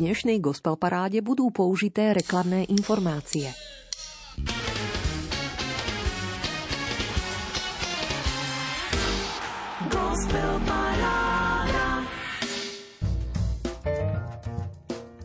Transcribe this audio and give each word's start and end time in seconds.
dnešnej 0.00 0.40
gospel 0.40 0.80
paráde 0.80 1.20
budú 1.20 1.52
použité 1.52 2.16
reklamné 2.16 2.64
informácie. 2.72 3.52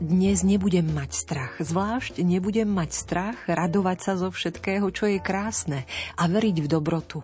Dnes 0.05 0.43
nebudem 0.43 0.85
mať 0.91 1.11
strach, 1.15 1.55
zvlášť 1.63 2.19
nebudem 2.21 2.67
mať 2.67 2.91
strach 2.91 3.39
radovať 3.47 3.97
sa 4.03 4.13
zo 4.19 4.27
všetkého, 4.27 4.91
čo 4.91 5.07
je 5.07 5.23
krásne 5.23 5.87
a 6.19 6.27
veriť 6.27 6.61
v 6.61 6.67
dobrotu. 6.67 7.23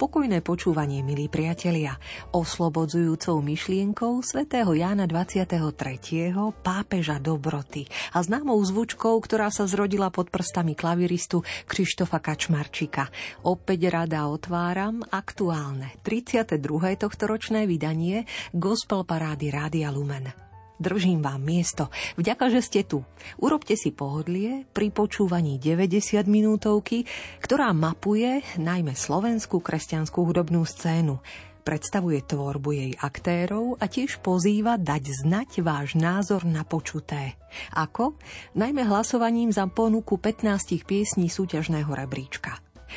Pokojné 0.00 0.42
počúvanie, 0.42 1.04
milí 1.06 1.30
priatelia, 1.30 2.00
oslobodzujúcou 2.32 3.38
myšlienkou 3.44 4.24
svätého 4.24 4.74
Jána 4.74 5.06
23. 5.06 6.32
pápeža 6.64 7.16
dobroty 7.22 7.86
a 8.16 8.24
známou 8.24 8.58
zvučkou, 8.64 9.14
ktorá 9.20 9.52
sa 9.52 9.68
zrodila 9.68 10.08
pod 10.08 10.32
prstami 10.32 10.72
klaviristu 10.72 11.44
Krištofa 11.68 12.18
Kačmarčika. 12.18 13.12
Opäť 13.46 13.92
rada 13.92 14.26
otváram 14.26 15.04
aktuálne 15.06 15.94
32. 16.02 16.58
tohtoročné 16.98 17.68
vydanie 17.68 18.26
Gospel 18.56 19.04
Parády 19.04 19.52
Rádia 19.52 19.92
Lumen. 19.92 20.47
Držím 20.78 21.26
vám 21.26 21.42
miesto. 21.42 21.90
Vďaka, 22.14 22.54
že 22.54 22.62
ste 22.62 22.80
tu. 22.86 23.02
Urobte 23.42 23.74
si 23.74 23.90
pohodlie 23.90 24.62
pri 24.70 24.94
počúvaní 24.94 25.58
90 25.58 26.22
minútovky, 26.30 27.02
ktorá 27.42 27.74
mapuje 27.74 28.46
najmä 28.62 28.94
slovenskú 28.94 29.58
kresťanskú 29.58 30.22
hudobnú 30.22 30.62
scénu. 30.62 31.18
Predstavuje 31.66 32.24
tvorbu 32.24 32.70
jej 32.72 32.92
aktérov 32.96 33.76
a 33.76 33.90
tiež 33.90 34.22
pozýva 34.22 34.78
dať 34.78 35.26
znať 35.26 35.66
váš 35.66 35.98
názor 35.98 36.46
na 36.46 36.62
počuté. 36.62 37.36
Ako? 37.74 38.16
Najmä 38.56 38.86
hlasovaním 38.88 39.50
za 39.50 39.66
ponuku 39.66 40.16
15 40.16 40.48
piesní 40.86 41.28
súťažného 41.28 41.90
rebríčka. 41.90 42.56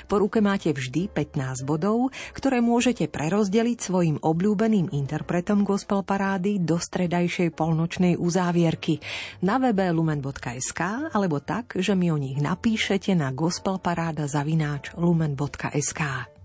Po 0.09 0.19
ruke 0.19 0.41
máte 0.43 0.73
vždy 0.73 1.11
15 1.11 1.63
bodov, 1.63 2.09
ktoré 2.33 2.59
môžete 2.59 3.07
prerozdeliť 3.07 3.77
svojim 3.77 4.17
obľúbeným 4.19 4.91
interpretom 4.91 5.63
gospel 5.63 6.01
parády 6.01 6.59
do 6.59 6.81
stredajšej 6.81 7.53
polnočnej 7.53 8.17
uzávierky 8.17 8.97
na 9.45 9.61
webe 9.61 9.87
lumen.sk 9.93 11.11
alebo 11.13 11.39
tak, 11.39 11.77
že 11.77 11.93
mi 11.93 12.09
o 12.09 12.17
nich 12.17 12.41
napíšete 12.41 13.13
na 13.13 13.29
gospelparáda 13.31 14.25
zavináč 14.25 14.91
lumen.sk. 14.97 16.40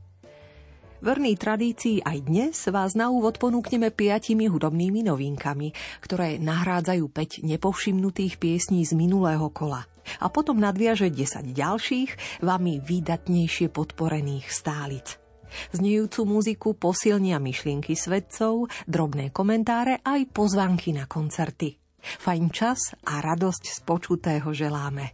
Verný 1.06 1.38
tradícii 1.38 2.02
aj 2.02 2.18
dnes 2.26 2.58
vás 2.66 2.98
na 2.98 3.14
úvod 3.14 3.38
ponúkneme 3.38 3.94
piatimi 3.94 4.50
hudobnými 4.50 5.06
novinkami, 5.06 5.70
ktoré 6.02 6.42
nahrádzajú 6.42 7.06
5 7.06 7.46
nepovšimnutých 7.46 8.42
piesní 8.42 8.82
z 8.82 8.98
minulého 8.98 9.46
kola– 9.54 9.86
a 10.22 10.30
potom 10.30 10.58
nadviaže 10.58 11.10
10 11.10 11.50
ďalších, 11.50 12.10
vami 12.42 12.78
výdatnejšie 12.78 13.70
podporených 13.74 14.46
stálic. 14.50 15.18
Znejúcu 15.74 16.20
muziku 16.26 16.74
posilnia 16.78 17.42
myšlienky 17.42 17.94
svedcov, 17.98 18.70
drobné 18.86 19.34
komentáre 19.34 20.02
aj 20.02 20.30
pozvanky 20.30 20.94
na 20.94 21.10
koncerty. 21.10 21.85
Fajn 22.22 22.44
čas 22.54 22.94
a 23.06 23.18
radosť 23.18 23.64
z 23.70 23.78
počutého 23.82 24.48
želáme. 24.54 25.10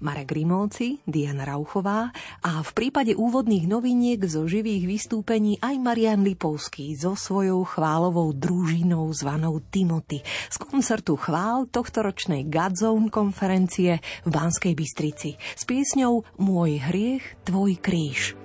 Marek 0.00 0.28
Rimovci, 0.32 1.00
Diana 1.08 1.48
Rauchová 1.48 2.12
a 2.44 2.60
v 2.60 2.70
prípade 2.76 3.16
úvodných 3.16 3.64
noviniek 3.64 4.20
zo 4.28 4.44
živých 4.44 4.84
vystúpení 4.84 5.56
aj 5.64 5.74
Marian 5.80 6.20
Lipovský 6.20 6.92
so 6.92 7.16
svojou 7.16 7.64
chválovou 7.64 8.36
družinou 8.36 9.08
zvanou 9.16 9.64
Timothy 9.72 10.20
z 10.52 10.56
koncertu 10.60 11.16
chvál 11.16 11.64
tohtoročnej 11.72 12.44
Godzone 12.44 13.08
konferencie 13.08 14.04
v 14.24 14.28
Banskej 14.28 14.76
Bystrici 14.76 15.40
s 15.40 15.62
piesňou 15.64 16.28
Môj 16.44 16.76
hriech, 16.92 17.24
tvoj 17.48 17.80
kríž. 17.80 18.36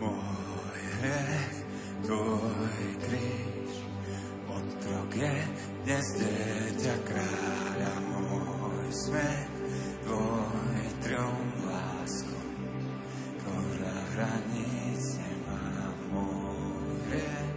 Môj 0.00 0.80
hriech, 1.04 1.56
tvoj 2.08 2.80
kríž, 3.04 3.38
je 5.18 5.57
dnes 5.88 6.20
dieťa 6.20 6.96
kráľa 7.00 7.92
môj 8.12 8.92
svet 8.92 9.52
tvoj 10.04 10.84
triumf 11.00 11.64
lásko, 11.64 12.40
ktorá 13.40 13.96
hraníc 14.12 15.16
nemá 15.16 15.88
môj 16.12 16.92
hriech. 17.08 17.56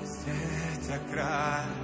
Dieťa 0.00 0.98
kráľ, 1.12 1.76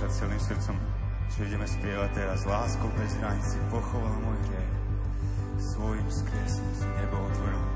Rozmýšľať 0.00 0.16
celým 0.16 0.40
srdcom, 0.40 0.76
že 1.28 1.40
ideme 1.44 1.66
spievať 1.68 2.10
teraz 2.16 2.48
láskou 2.48 2.88
bez 2.96 3.12
hraníc, 3.20 3.52
pochoval 3.68 4.16
môj 4.24 4.38
hriech 4.48 4.72
svojim 5.60 6.08
skriesom 6.08 6.68
si 6.72 6.88
nebo 6.88 7.20
otvoril. 7.20 7.69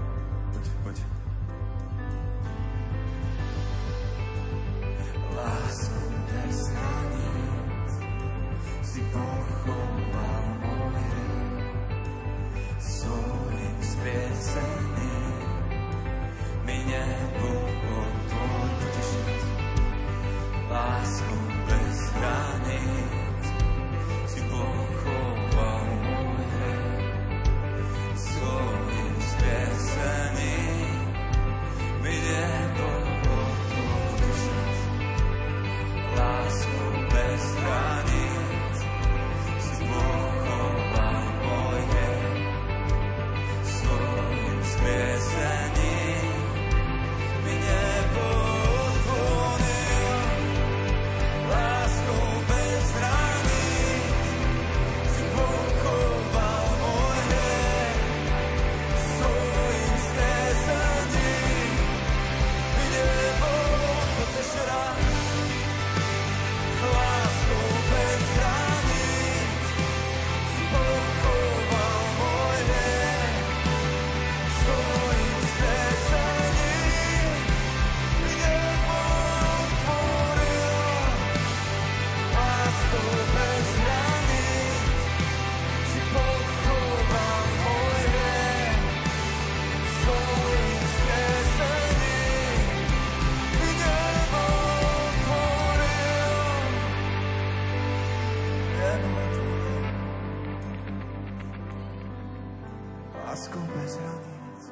Láskou 103.35 103.59
bez 103.83 103.99
hraníc 103.99 104.63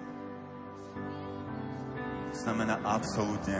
znamená 2.31 2.79
absolútne 2.87 3.59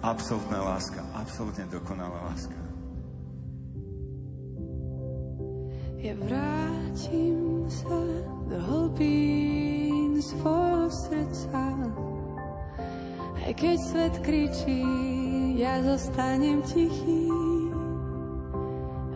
absolútna 0.00 0.64
láska, 0.64 1.04
absolútne 1.12 1.68
dokonalá 1.68 2.24
láska. 2.32 2.56
Ja 6.00 6.16
vrátim 6.16 7.68
sa 7.68 8.00
do 8.48 8.56
hlbín 8.64 10.24
svojho 10.24 10.88
srdca. 10.88 11.76
Aj 13.44 13.52
keď 13.52 13.76
svet 13.76 14.14
kričí, 14.24 14.80
ja 15.60 15.84
zostanem 15.84 16.64
tichý. 16.64 17.28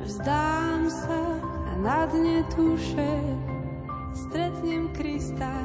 Vzdám 0.04 0.84
sa 0.92 1.24
a 1.64 1.72
na 1.80 2.04
dne 2.12 2.44
duše 2.52 3.48
stretnem 4.60 4.92
Krista, 4.92 5.56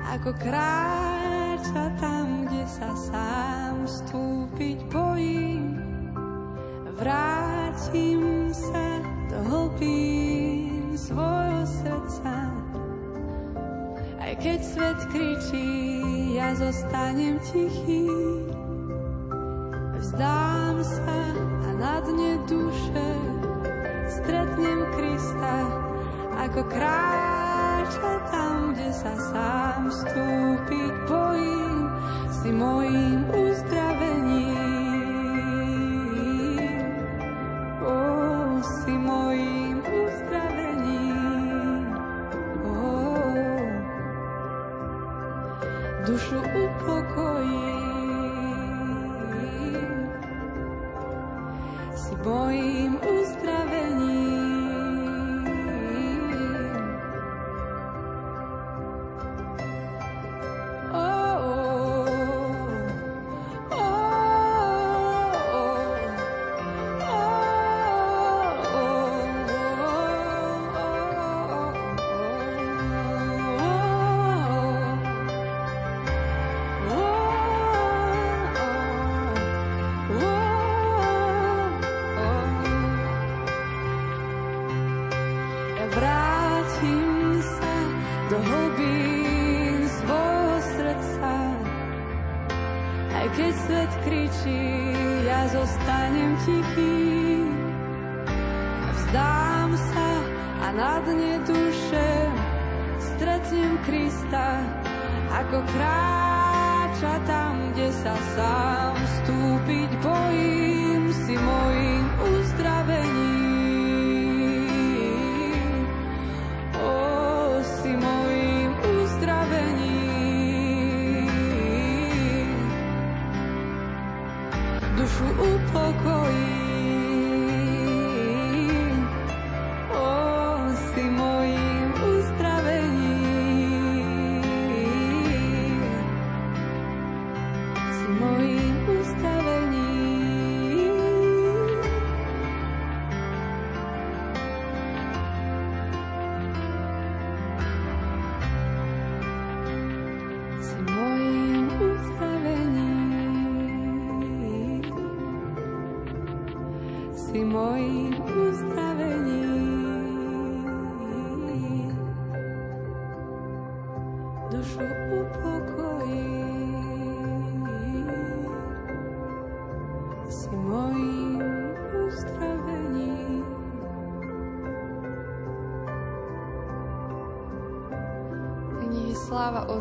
ako 0.00 0.32
kráča 0.40 1.92
tam, 2.00 2.48
kde 2.48 2.64
sa 2.64 2.96
sám 2.96 3.84
stúpiť 3.84 4.80
bojím. 4.88 5.76
Vrátim 6.96 8.48
sa 8.48 9.04
do 9.28 9.38
hlbín 9.44 10.96
svojho 10.96 11.68
srdca. 11.68 12.48
Aj 14.16 14.32
keď 14.40 14.58
svet 14.72 15.00
kričí, 15.12 15.68
ja 16.40 16.56
zostanem 16.56 17.36
tichý. 17.44 18.08
Vzdám 20.00 20.80
sa 20.80 21.20
a 21.60 21.68
na 21.76 22.00
dne 22.00 22.40
duše 22.48 23.08
stretnem 24.08 24.80
Krista, 24.96 25.56
ako 26.40 26.64
kráča 27.84 28.16
tam, 28.32 28.72
kde 28.72 28.88
sa 28.96 29.12
sám 29.12 29.92
stúpiť 29.92 30.92
bojím. 31.04 31.84
Si 32.32 32.48
mojím 32.48 33.20
uzdravením. 33.28 33.73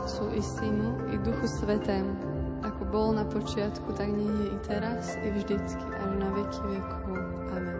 Otcu 0.04 0.36
i 0.36 0.44
Synu 0.44 1.16
i 1.16 1.18
Duchu 1.24 1.48
Svetému, 1.48 2.12
ako 2.60 2.82
bol 2.92 3.16
na 3.16 3.24
počiatku, 3.24 3.96
tak 3.96 4.12
nie 4.12 4.28
je 4.28 4.48
i 4.52 4.58
teraz, 4.68 5.16
i 5.16 5.32
vždycky, 5.32 5.80
až 5.80 6.12
na 6.20 6.28
veky 6.28 6.60
vekov. 6.60 7.16
Amen. 7.56 7.80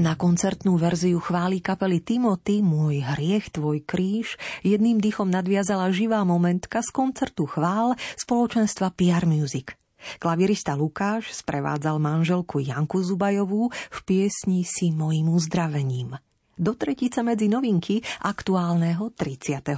Na 0.00 0.16
koncertnú 0.16 0.80
verziu 0.80 1.20
chváli 1.20 1.60
kapely 1.60 2.00
Timothy 2.00 2.64
Môj 2.64 3.04
hriech, 3.04 3.52
tvoj 3.52 3.84
kríž 3.84 4.40
jedným 4.64 4.96
dýchom 5.04 5.28
nadviazala 5.28 5.92
živá 5.92 6.24
momentka 6.24 6.80
z 6.80 6.88
koncertu 6.96 7.44
chvál 7.44 7.92
spoločenstva 8.16 8.88
PR 8.96 9.28
Music– 9.28 9.76
Klavirista 10.16 10.78
Lukáš 10.78 11.34
sprevádzal 11.34 11.98
manželku 11.98 12.62
Janku 12.62 13.02
Zubajovú 13.02 13.70
v 13.70 13.98
piesni 14.06 14.62
Si 14.62 14.94
mojim 14.94 15.30
uzdravením. 15.30 16.18
Do 16.56 16.72
tretice 16.72 17.20
medzi 17.20 17.52
novinky 17.52 18.00
aktuálneho 18.24 19.12
32. 19.12 19.76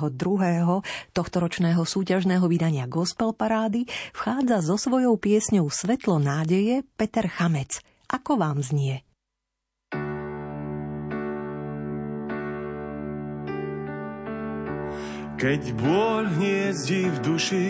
tohtoročného 1.11 1.83
súťažného 1.83 2.47
vydania 2.47 2.87
Gospel 2.87 3.35
Parády 3.35 3.83
vchádza 4.15 4.63
so 4.63 4.79
svojou 4.79 5.19
piesňou 5.19 5.67
Svetlo 5.75 6.23
nádeje 6.23 6.87
Peter 6.95 7.27
Chamec. 7.27 7.83
Ako 8.07 8.39
vám 8.39 8.63
znie? 8.63 9.03
Keď 15.39 15.63
bôľ 15.79 16.31
hniezdi 16.35 17.11
v 17.11 17.19
duši, 17.27 17.67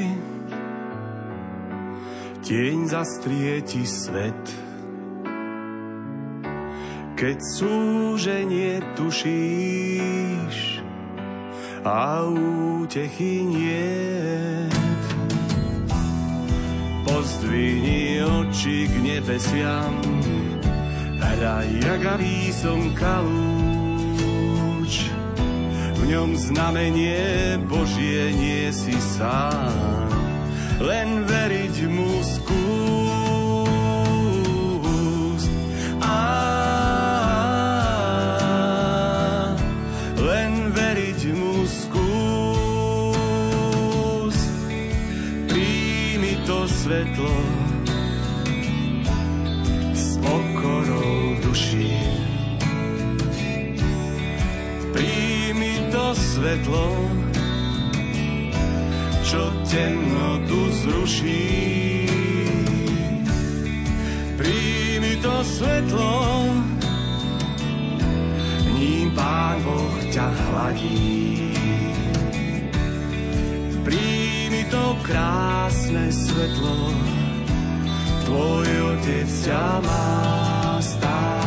tieň 2.48 2.88
zastrieti 2.88 3.84
svet. 3.84 4.40
Keď 7.12 7.36
súženie 7.44 8.80
tušíš 8.96 10.80
a 11.84 12.24
útechy 12.24 13.44
nie. 13.44 13.92
Pozdvihni 17.04 18.24
oči 18.24 18.88
k 18.88 18.94
nebesiam, 18.96 20.00
hraj 21.20 21.68
jagavý 21.84 22.48
som 22.56 22.80
kalúč. 22.96 23.52
V 26.00 26.16
ňom 26.16 26.32
znamenie 26.32 27.60
Božie 27.68 28.32
nie 28.32 28.72
si 28.72 28.96
sám 28.96 30.17
len 30.78 31.26
veriť 31.26 31.90
mu 31.90 32.22
skús. 32.22 32.62
A 35.98 36.18
len 40.22 40.70
veriť 40.70 41.22
mu 41.34 41.66
skús. 41.66 41.98
Príjmi 45.50 46.38
to 46.46 46.68
svetlo 46.70 47.34
s 49.98 50.14
pokorou 50.22 51.42
duši. 51.42 51.90
Príjmi 54.94 55.90
to 55.90 56.14
svetlo 56.14 57.17
čo 59.28 59.44
temnotu 59.68 60.72
zruší. 60.72 62.08
Príjmi 64.40 65.20
to 65.20 65.34
svetlo, 65.44 66.16
ním 68.72 69.12
Pán 69.12 69.60
Boh 69.60 70.00
ťa 70.08 70.32
hladí. 70.32 71.52
Príjmi 73.84 74.64
to 74.72 74.96
krásne 75.04 76.08
svetlo, 76.08 76.76
tvoj 78.24 78.68
otec 78.96 79.28
ťa 79.28 79.64
má 79.84 80.16
stále 80.80 81.37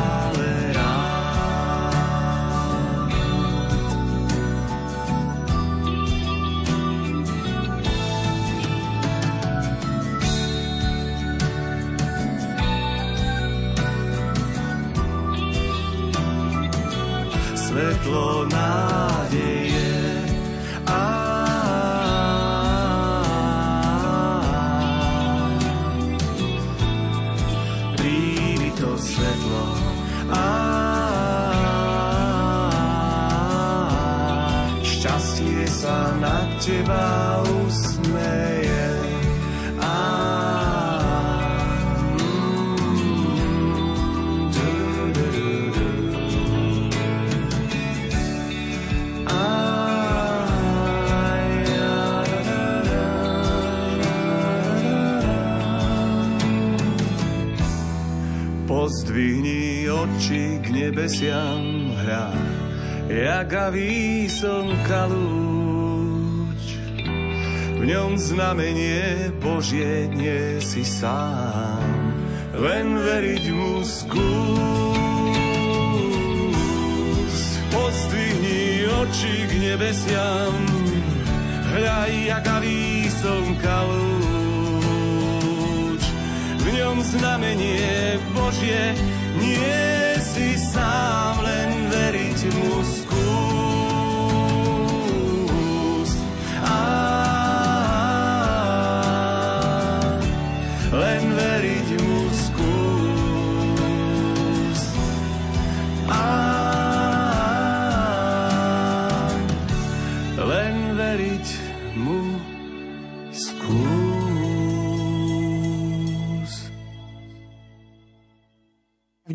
nebesiam 61.01 61.97
hra, 61.97 62.29
jagavý 63.09 64.29
som 64.29 64.69
kalúč. 64.85 66.77
V 67.73 67.89
ňom 67.89 68.21
znamenie 68.21 69.33
Božie 69.41 70.05
nie 70.13 70.61
si 70.61 70.85
sám, 70.85 72.13
len 72.53 73.01
veriť 73.01 73.45
mu 73.49 73.81
skús. 73.81 74.21
Pozdvihni 77.73 78.85
oči 78.85 79.49
k 79.49 79.57
nebesiam, 79.57 80.53
hľa, 81.65 82.13
jagavý 82.29 83.09
som 83.09 83.57
kalúč 83.57 84.21
ňom 86.71 86.97
znamenie 87.03 88.17
Božie, 88.33 88.95
nie 89.37 90.10
si 90.41 90.57
sám, 90.57 91.37
len 91.45 91.69
veriť 91.93 92.39
mu 92.57 92.81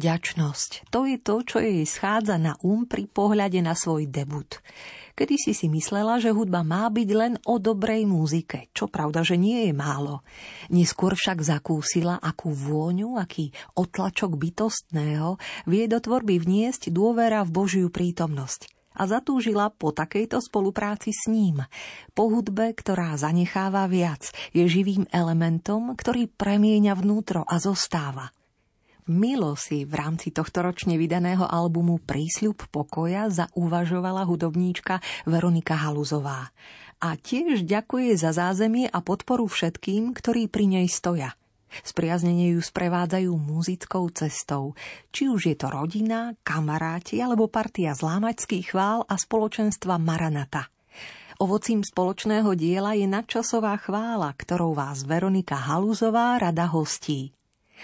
vďačnosť. 0.06 0.94
To 0.94 1.02
je 1.02 1.18
to, 1.18 1.42
čo 1.42 1.58
jej 1.58 1.82
schádza 1.82 2.38
na 2.38 2.54
um 2.62 2.86
pri 2.86 3.10
pohľade 3.10 3.58
na 3.58 3.74
svoj 3.74 4.06
debut. 4.06 4.62
Kedy 5.18 5.34
si 5.34 5.50
si 5.50 5.66
myslela, 5.66 6.22
že 6.22 6.30
hudba 6.30 6.62
má 6.62 6.86
byť 6.86 7.08
len 7.10 7.34
o 7.42 7.58
dobrej 7.58 8.06
muzike, 8.06 8.70
čo 8.70 8.86
pravda, 8.86 9.26
že 9.26 9.34
nie 9.34 9.66
je 9.66 9.74
málo. 9.74 10.22
Neskôr 10.70 11.18
však 11.18 11.42
zakúsila, 11.42 12.22
akú 12.22 12.54
vôňu, 12.54 13.18
aký 13.18 13.50
otlačok 13.74 14.38
bytostného 14.38 15.42
vie 15.66 15.90
do 15.90 15.98
tvorby 15.98 16.38
vniesť 16.38 16.94
dôvera 16.94 17.42
v 17.42 17.50
Božiu 17.50 17.90
prítomnosť 17.90 18.70
a 18.94 19.10
zatúžila 19.10 19.74
po 19.74 19.90
takejto 19.90 20.38
spolupráci 20.38 21.10
s 21.12 21.28
ním. 21.28 21.66
Po 22.14 22.30
hudbe, 22.30 22.72
ktorá 22.72 23.18
zanecháva 23.18 23.84
viac, 23.90 24.30
je 24.54 24.64
živým 24.70 25.04
elementom, 25.10 25.92
ktorý 25.98 26.30
premieňa 26.30 26.94
vnútro 26.96 27.44
a 27.44 27.58
zostáva. 27.60 28.35
Milo 29.06 29.54
si 29.54 29.86
v 29.86 29.94
rámci 29.94 30.34
tohto 30.34 30.66
ročne 30.66 30.98
vydaného 30.98 31.46
albumu 31.46 32.02
Prísľub 32.02 32.68
pokoja 32.74 33.30
zauvažovala 33.30 34.26
hudobníčka 34.26 34.98
Veronika 35.24 35.78
Haluzová. 35.78 36.50
A 36.98 37.14
tiež 37.14 37.62
ďakuje 37.62 38.18
za 38.18 38.34
zázemie 38.34 38.90
a 38.90 38.98
podporu 39.00 39.46
všetkým, 39.46 40.10
ktorí 40.10 40.50
pri 40.50 40.66
nej 40.66 40.86
stoja– 40.90 41.34
Spriaznenie 41.82 42.56
ju 42.56 42.60
sprevádzajú 42.62 43.32
muzickou 43.36 44.08
cestou, 44.14 44.72
či 45.10 45.28
už 45.28 45.52
je 45.52 45.56
to 45.58 45.68
rodina, 45.68 46.32
kamaráti 46.40 47.20
alebo 47.20 47.50
partia 47.50 47.92
zlámačských 47.92 48.72
chvál 48.72 49.04
a 49.04 49.14
spoločenstva 49.18 50.00
Maranata. 50.00 50.72
Ovocím 51.36 51.84
spoločného 51.84 52.56
diela 52.56 52.96
je 52.96 53.04
nadčasová 53.04 53.76
chvála, 53.76 54.32
ktorou 54.32 54.72
vás 54.72 55.04
Veronika 55.04 55.60
Haluzová 55.60 56.40
rada 56.40 56.64
hostí. 56.64 57.35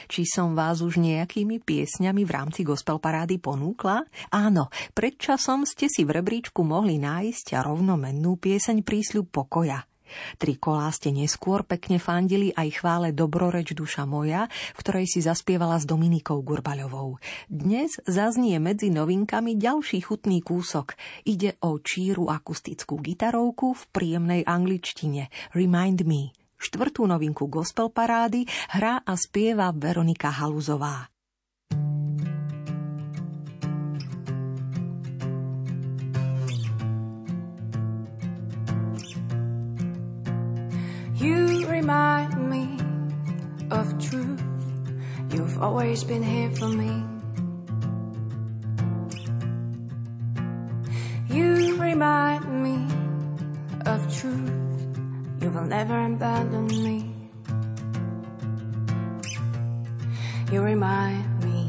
Či 0.08 0.28
som 0.28 0.56
vás 0.56 0.80
už 0.80 0.98
nejakými 0.98 1.62
piesňami 1.62 2.22
v 2.24 2.34
rámci 2.34 2.64
gospel 2.66 2.98
parády 2.98 3.38
ponúkla? 3.38 4.04
Áno, 4.32 4.72
pred 4.96 5.16
časom 5.16 5.64
ste 5.68 5.86
si 5.88 6.02
v 6.02 6.20
rebríčku 6.20 6.64
mohli 6.66 6.98
nájsť 7.00 7.60
rovnomennú 7.62 8.36
pieseň 8.40 8.82
Prísľub 8.82 9.28
pokoja– 9.30 9.84
Tri 10.36 10.60
kolá 10.60 10.88
ste 10.92 11.10
neskôr 11.12 11.64
pekne 11.64 11.96
fandili 11.96 12.52
aj 12.52 12.82
chvále 12.82 13.08
Dobroreč 13.16 13.72
duša 13.72 14.04
moja, 14.04 14.48
v 14.76 14.78
ktorej 14.80 15.06
si 15.08 15.20
zaspievala 15.24 15.80
s 15.80 15.88
Dominikou 15.88 16.44
Gurbaľovou. 16.44 17.18
Dnes 17.48 17.96
zaznie 18.04 18.56
medzi 18.60 18.92
novinkami 18.92 19.56
ďalší 19.56 20.04
chutný 20.04 20.44
kúsok. 20.44 20.94
Ide 21.24 21.56
o 21.64 21.80
číru 21.80 22.28
akustickú 22.28 23.00
gitarovku 23.00 23.72
v 23.72 23.82
príjemnej 23.92 24.42
angličtine 24.44 25.32
Remind 25.56 26.04
Me. 26.04 26.41
Štvrtú 26.62 27.10
novinku 27.10 27.50
gospel 27.50 27.90
parády 27.90 28.46
hrá 28.70 29.02
a 29.02 29.18
spieva 29.18 29.74
Veronika 29.74 30.30
Haluzová. 30.30 31.10
You 41.18 41.66
remind 41.66 42.38
me 42.46 42.78
of 43.74 43.90
truth. 43.98 44.42
You've 45.34 45.58
always 45.58 46.06
been 46.06 46.22
here 46.22 46.54
for 46.54 46.70
me. 46.70 47.02
You 51.26 51.74
remind 51.74 52.46
me 52.62 52.86
of 53.82 54.06
truth. 54.14 54.61
You 55.42 55.50
will 55.50 55.64
never 55.64 56.06
abandon 56.06 56.68
me. 56.68 57.12
You 60.52 60.62
remind 60.62 61.42
me, 61.42 61.68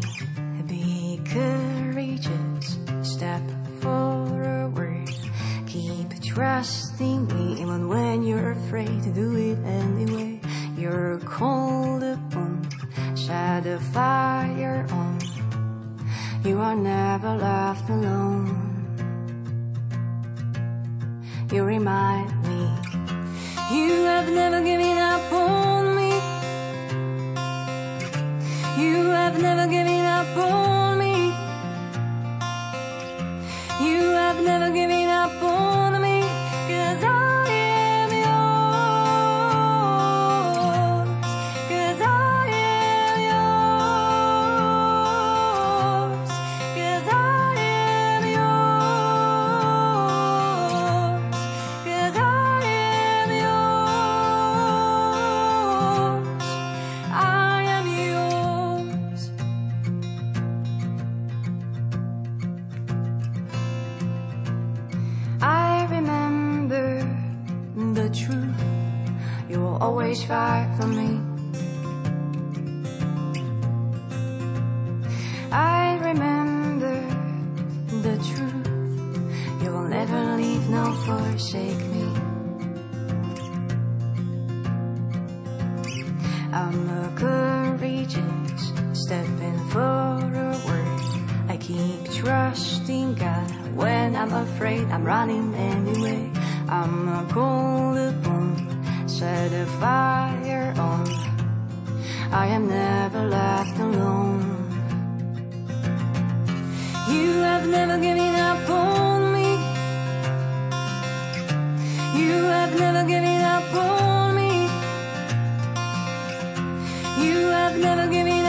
to 0.57 0.63
be 0.67 1.19
courageous, 1.25 2.77
step 3.01 3.41
forward, 3.81 5.09
keep 5.65 6.21
trusting 6.21 7.25
me 7.33 7.61
even 7.63 7.87
when 7.87 8.21
you're 8.21 8.51
afraid 8.51 9.01
to 9.03 9.11
do 9.11 9.35
it 9.37 9.57
anyway. 9.65 10.39
You're 10.77 11.17
called 11.19 12.03
upon, 12.03 12.69
set 13.15 13.63
the 13.63 13.79
fire 13.79 14.85
on. 14.91 15.19
You 16.43 16.59
are 16.59 16.75
never 16.75 17.35
left 17.37 17.89
alone. 17.89 18.69
You 21.51 21.63
remind 21.63 22.29
me, 22.42 22.42
you 23.73 24.03
have 24.05 24.29
never 24.31 24.61
given 24.61 24.97
up 24.97 25.31
on 25.33 25.95
me. 25.95 26.11
You 28.77 29.09
have 29.19 29.41
never 29.41 29.65
given 29.67 30.05
up 30.05 30.37
on 30.37 30.99
me. 30.99 31.33
You 33.85 34.01
have 34.21 34.43
never 34.43 34.71
given 34.71 35.07
up 35.09 35.41
on. 35.41 35.82
Courageous, 88.03 88.73
stepping 88.93 89.59
forward. 89.69 90.99
I 91.47 91.57
keep 91.59 92.11
trusting 92.11 93.15
God 93.15 93.75
when 93.75 94.15
I'm 94.15 94.33
afraid. 94.33 94.87
I'm 94.89 95.03
running 95.03 95.53
anyway. 95.55 96.31
I'm 96.67 97.07
a 97.07 97.25
called 97.31 97.97
upon, 97.97 99.07
set 99.07 99.51
a 99.53 99.65
fire 99.79 100.73
on. 100.77 101.07
I 102.31 102.47
am 102.47 102.67
never 102.67 103.25
left 103.25 103.79
alone. 103.79 104.41
You 107.09 107.41
have 107.41 107.67
never 107.67 107.99
given 107.99 108.35
up 108.35 108.69
on 108.69 109.33
me. 109.33 109.51
You 112.19 112.43
have 112.43 112.79
never 112.79 113.07
given 113.07 113.41
up 113.41 113.73
on 113.73 114.17
me. 114.17 114.22
You 117.33 117.47
have 117.47 117.79
never 117.79 118.07
given 118.07 118.42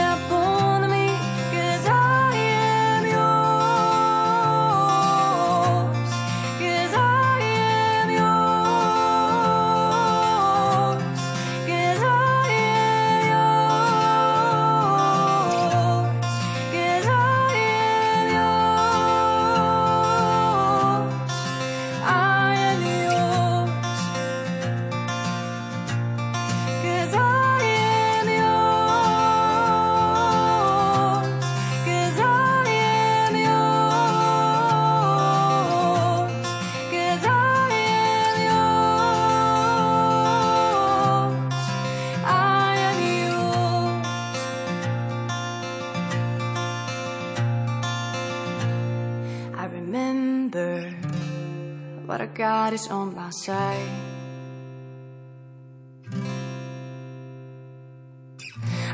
is 52.75 52.87
on 52.89 53.15
my 53.15 53.29
side. 53.29 53.89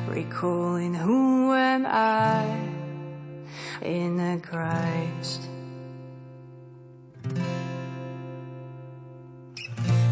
Recalling 0.07 0.93
who 0.93 1.51
am 1.53 1.87
I 1.87 2.43
in 3.81 4.17
the 4.17 4.39
Christ. 4.49 5.41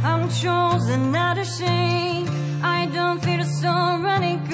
I'm 0.03 0.25
chosen, 0.43 1.11
not 1.11 1.37
ashamed. 1.37 2.29
I 2.63 2.87
don't 2.97 3.19
feel 3.23 3.43
storm 3.43 4.03
when 4.03 4.23
it 4.23 4.49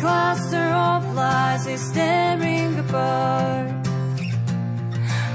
cluster 0.00 0.68
of 0.90 1.14
lies 1.14 1.66
is 1.66 1.90
tearing 1.92 2.78
apart. 2.78 3.70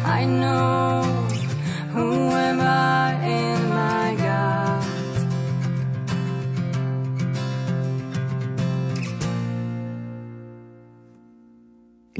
I 0.05 0.25
know 0.25 1.03
who 1.93 2.29
am 2.49 2.59
I 2.61 3.07
in 3.39 3.62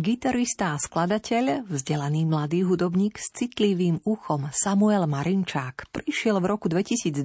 Gitarista 0.04 0.76
a 0.76 0.82
skladateľ, 0.84 1.64
vzdelaný 1.64 2.28
mladý 2.28 2.68
hudobník 2.68 3.16
s 3.16 3.32
citlivým 3.40 4.04
uchom 4.04 4.52
Samuel 4.52 5.08
Marinčák 5.08 5.88
prišiel 5.96 6.44
v 6.44 6.52
roku 6.52 6.68
2020 6.68 7.24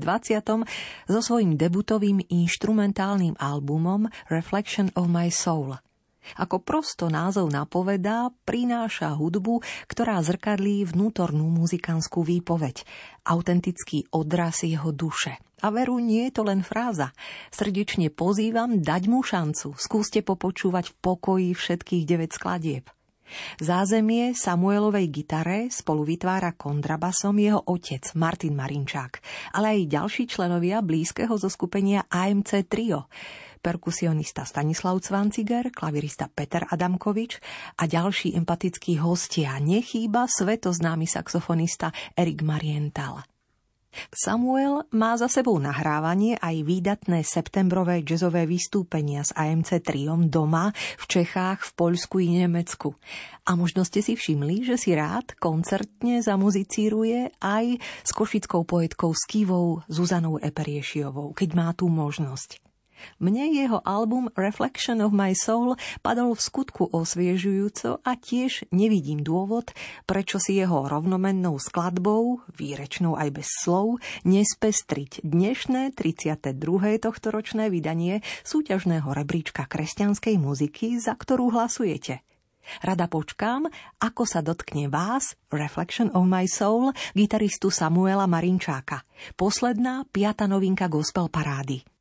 so 1.11 1.19
svojím 1.19 1.59
debutovým 1.59 2.23
inštrumentálnym 2.31 3.35
albumom 3.35 4.07
Reflection 4.31 4.95
of 4.95 5.11
My 5.11 5.27
Soul. 5.27 5.75
Ako 6.38 6.62
prosto 6.62 7.11
názov 7.11 7.51
napovedá, 7.51 8.31
prináša 8.47 9.11
hudbu, 9.11 9.59
ktorá 9.91 10.23
zrkadlí 10.23 10.87
vnútornú 10.87 11.51
muzikánskú 11.51 12.23
výpoveď, 12.23 12.87
autentický 13.27 14.07
odraz 14.14 14.62
jeho 14.62 14.95
duše. 14.95 15.48
A 15.62 15.75
veru 15.75 15.99
nie 15.99 16.31
je 16.31 16.38
to 16.38 16.42
len 16.47 16.62
fráza. 16.62 17.11
Srdečne 17.51 18.14
pozývam 18.14 18.79
dať 18.79 19.03
mu 19.11 19.25
šancu. 19.25 19.75
Skúste 19.75 20.23
popočúvať 20.23 20.92
v 20.92 20.94
pokoji 21.03 21.49
všetkých 21.55 22.05
9 22.07 22.37
skladieb. 22.37 22.85
Zázemie 23.61 24.33
Samuelovej 24.33 25.12
gitare 25.12 25.68
spolu 25.68 26.09
vytvára 26.09 26.57
kontrabasom 26.57 27.37
jeho 27.37 27.61
otec 27.61 28.01
Martin 28.16 28.57
Marinčák, 28.57 29.21
ale 29.53 29.77
aj 29.77 29.92
ďalší 30.01 30.25
členovia 30.33 30.81
blízkeho 30.81 31.37
zoskupenia 31.37 32.09
AMC 32.09 32.64
Trio 32.64 33.12
perkusionista 33.59 34.47
Stanislav 34.47 35.03
Cvanciger, 35.03 35.75
klavirista 35.75 36.31
Peter 36.31 36.64
Adamkovič 36.64 37.42
a 37.83 37.90
ďalší 37.90 38.38
empatickí 38.38 39.03
hostia. 39.03 39.59
Nechýba 39.59 40.31
svetoznámy 40.31 41.05
saxofonista 41.05 41.92
Erik 42.14 42.47
Mariental. 42.47 43.38
Samuel 44.13 44.87
má 44.95 45.17
za 45.17 45.27
sebou 45.27 45.57
nahrávanie 45.59 46.39
aj 46.39 46.63
výdatné 46.63 47.25
septembrové 47.27 48.07
jazzové 48.07 48.45
vystúpenia 48.47 49.25
s 49.25 49.35
AMC 49.35 49.83
Triom 49.83 50.31
doma, 50.31 50.71
v 50.75 51.05
Čechách, 51.09 51.65
v 51.65 51.73
Poľsku 51.75 52.23
i 52.23 52.45
Nemecku. 52.45 52.95
A 53.49 53.57
možno 53.57 53.83
ste 53.83 54.05
si 54.05 54.13
všimli, 54.13 54.69
že 54.69 54.77
si 54.77 54.93
rád 54.93 55.33
koncertne 55.41 56.21
zamuzicíruje 56.21 57.41
aj 57.41 57.81
s 57.81 58.11
košickou 58.13 58.69
poetkou 58.69 59.17
Skivou 59.17 59.81
Zuzanou 59.89 60.37
Eperiešiovou, 60.37 61.33
keď 61.33 61.49
má 61.57 61.69
tú 61.73 61.89
možnosť. 61.89 62.67
Mne 63.19 63.51
jeho 63.55 63.83
album 63.83 64.31
Reflection 64.35 65.03
of 65.03 65.15
My 65.15 65.35
Soul 65.35 65.75
padol 66.01 66.35
v 66.35 66.45
skutku 66.45 66.89
osviežujúco 66.91 68.03
a 68.03 68.13
tiež 68.15 68.71
nevidím 68.71 69.23
dôvod, 69.23 69.75
prečo 70.07 70.39
si 70.39 70.59
jeho 70.59 70.87
rovnomennou 70.87 71.59
skladbou, 71.59 72.43
výrečnou 72.55 73.19
aj 73.19 73.29
bez 73.43 73.49
slov, 73.51 73.99
nespestriť 74.23 75.27
dnešné 75.27 75.97
32. 75.97 76.55
tohtoročné 77.03 77.71
vydanie 77.73 78.21
súťažného 78.47 79.11
rebríčka 79.11 79.67
kresťanskej 79.67 80.35
muziky, 80.39 81.01
za 81.03 81.19
ktorú 81.19 81.51
hlasujete. 81.55 82.23
Rada 82.85 83.09
počkám, 83.09 83.67
ako 83.97 84.23
sa 84.29 84.45
dotkne 84.45 84.93
vás, 84.93 85.35
Reflection 85.49 86.13
of 86.13 86.29
My 86.29 86.45
Soul, 86.45 86.93
gitaristu 87.17 87.73
Samuela 87.73 88.29
Marinčáka. 88.29 89.09
Posledná, 89.35 90.05
piata 90.13 90.45
novinka 90.45 90.87
gospel 90.87 91.33
parády. 91.33 91.98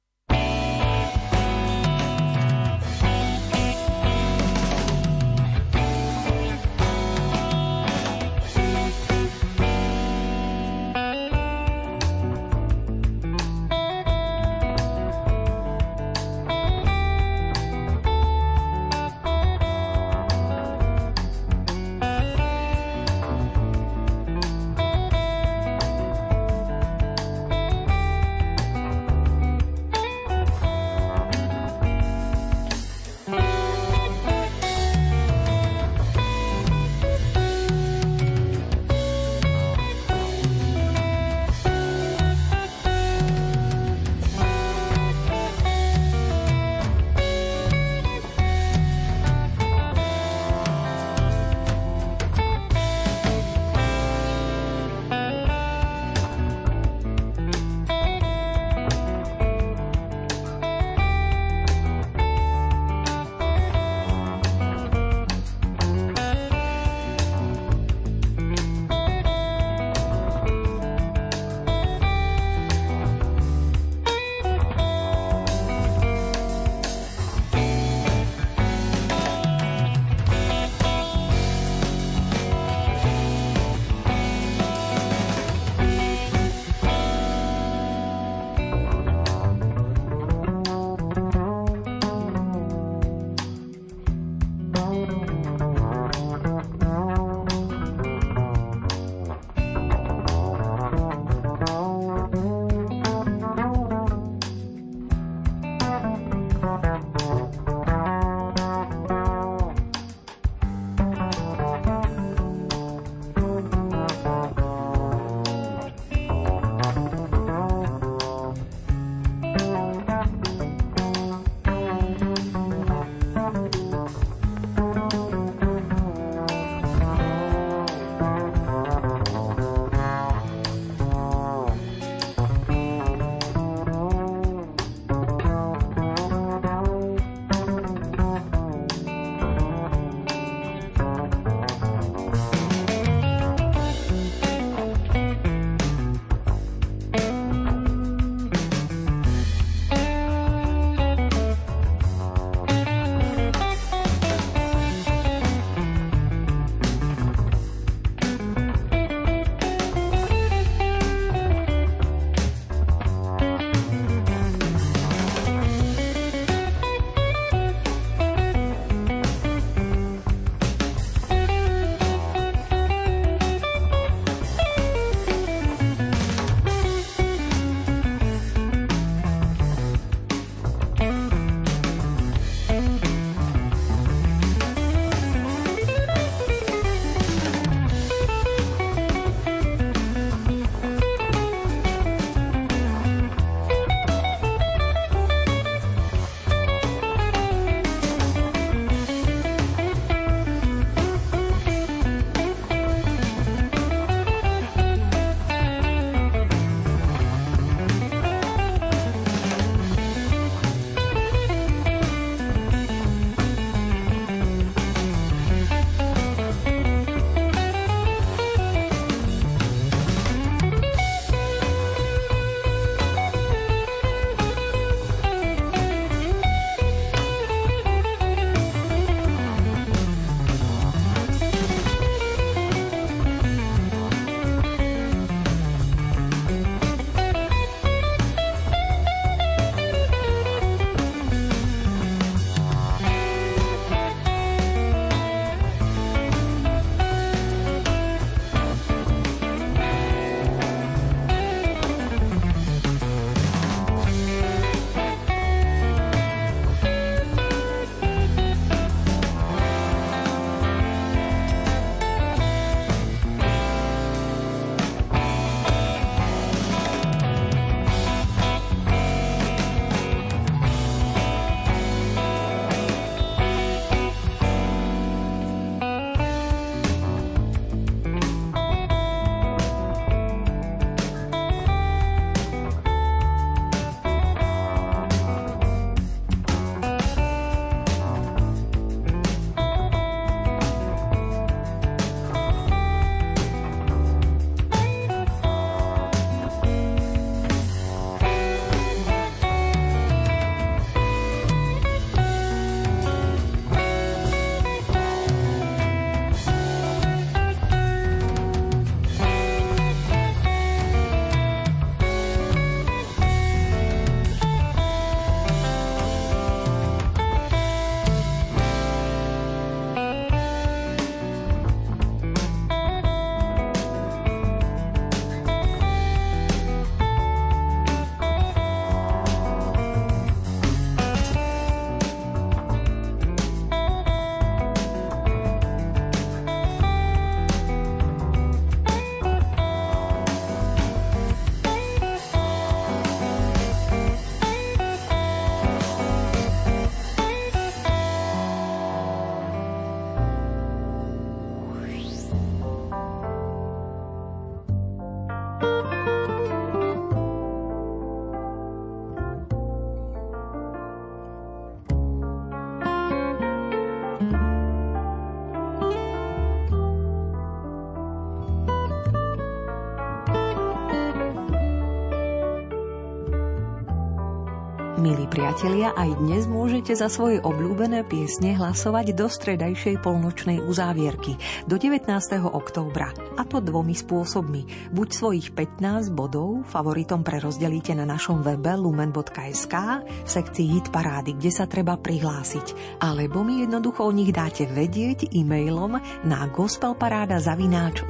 Priatelia, 375.58 375.90
aj 375.98 376.22
dnes 376.22 376.46
môžete 376.46 376.94
za 376.94 377.10
svoje 377.10 377.42
obľúbené 377.42 378.06
piesne 378.06 378.54
hlasovať 378.54 379.18
do 379.18 379.26
stredajšej 379.26 380.06
polnočnej 380.06 380.62
uzávierky 380.62 381.34
do 381.66 381.82
19. 381.82 382.14
októbra. 382.46 383.10
A 383.34 383.42
to 383.42 383.58
dvomi 383.58 383.98
spôsobmi. 383.98 384.94
Buď 384.94 385.08
svojich 385.18 385.58
15 385.58 386.14
bodov 386.14 386.62
favoritom 386.70 387.26
prerozdelíte 387.26 387.98
na 387.98 388.06
našom 388.06 388.46
webe 388.46 388.70
lumen.sk 388.78 389.74
v 390.06 390.30
sekcii 390.30 390.78
Hit 390.78 390.94
Parády, 390.94 391.34
kde 391.34 391.50
sa 391.50 391.66
treba 391.66 391.98
prihlásiť. 391.98 393.02
Alebo 393.02 393.42
mi 393.42 393.66
jednoducho 393.66 394.06
o 394.06 394.14
nich 394.14 394.30
dáte 394.30 394.70
vedieť 394.70 395.34
e-mailom 395.34 395.98
na 396.22 396.46
gospelparáda 396.54 397.42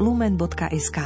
lumen.sk. 0.04 1.00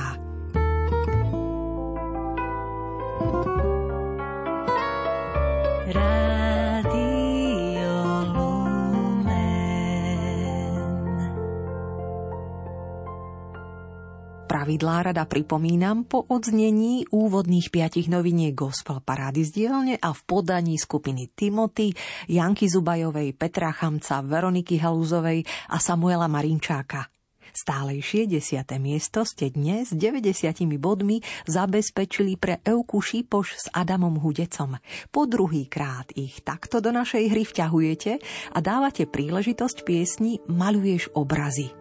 pravidlá 14.51 15.15
rada 15.15 15.23
pripomínam 15.23 16.03
po 16.03 16.27
odznení 16.27 17.07
úvodných 17.07 17.71
piatich 17.71 18.11
noviniek 18.11 18.51
Gospel 18.51 18.99
Parády 18.99 19.47
z 19.47 19.63
dielne 19.63 19.95
a 19.95 20.11
v 20.11 20.21
podaní 20.27 20.75
skupiny 20.75 21.31
Timothy, 21.31 21.95
Janky 22.27 22.67
Zubajovej, 22.67 23.31
Petra 23.31 23.71
Chamca, 23.71 24.19
Veroniky 24.19 24.75
Halúzovej 24.75 25.47
a 25.71 25.79
Samuela 25.79 26.27
Marinčáka. 26.27 27.07
Stálejšie 27.55 28.27
desiate 28.27 28.75
miesto 28.75 29.23
ste 29.23 29.55
dnes 29.55 29.95
90 29.95 30.67
bodmi 30.75 31.23
zabezpečili 31.47 32.35
pre 32.35 32.59
Euku 32.67 32.99
Šípoš 32.99 33.47
s 33.55 33.65
Adamom 33.71 34.19
Hudecom. 34.19 34.75
Po 35.15 35.31
druhý 35.31 35.71
krát 35.71 36.11
ich 36.11 36.43
takto 36.43 36.83
do 36.83 36.91
našej 36.91 37.23
hry 37.31 37.47
vťahujete 37.47 38.11
a 38.51 38.59
dávate 38.59 39.07
príležitosť 39.07 39.87
piesni 39.87 40.43
Maluješ 40.51 41.07
obrazy. 41.15 41.80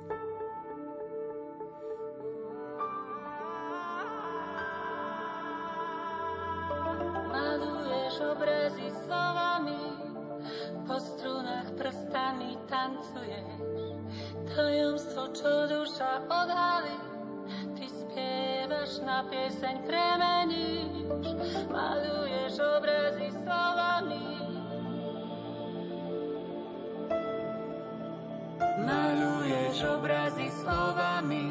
Pieseň 19.29 19.77
premeníš, 19.85 21.13
maluješ 21.69 22.55
obrazy 22.57 23.29
slovami. 23.37 24.27
Maluješ 28.81 29.77
obrazy 29.85 30.49
slovami. 30.65 31.47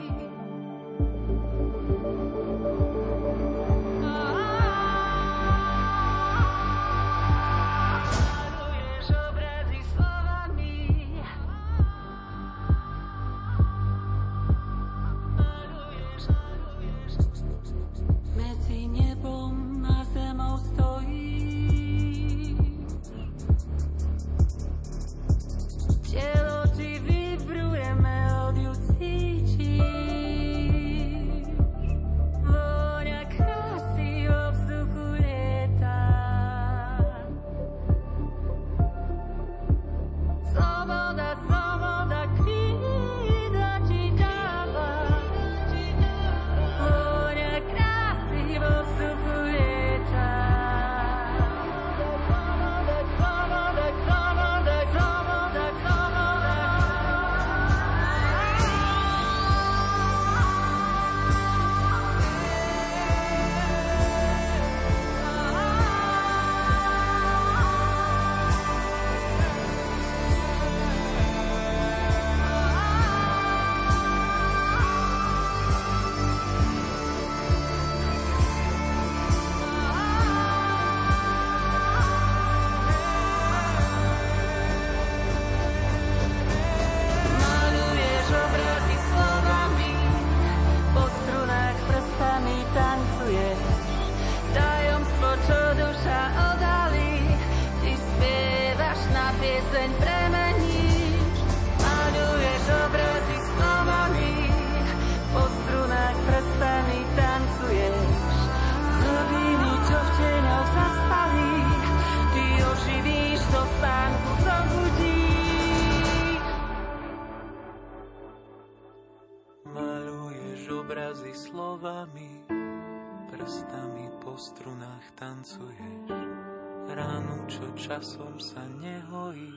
Časom 127.89 128.38
sa 128.38 128.62
nehojí, 128.78 129.49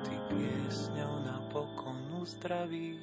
ty 0.00 0.16
piesňou 0.32 1.28
napokon 1.28 2.24
uzdravíš. 2.24 2.96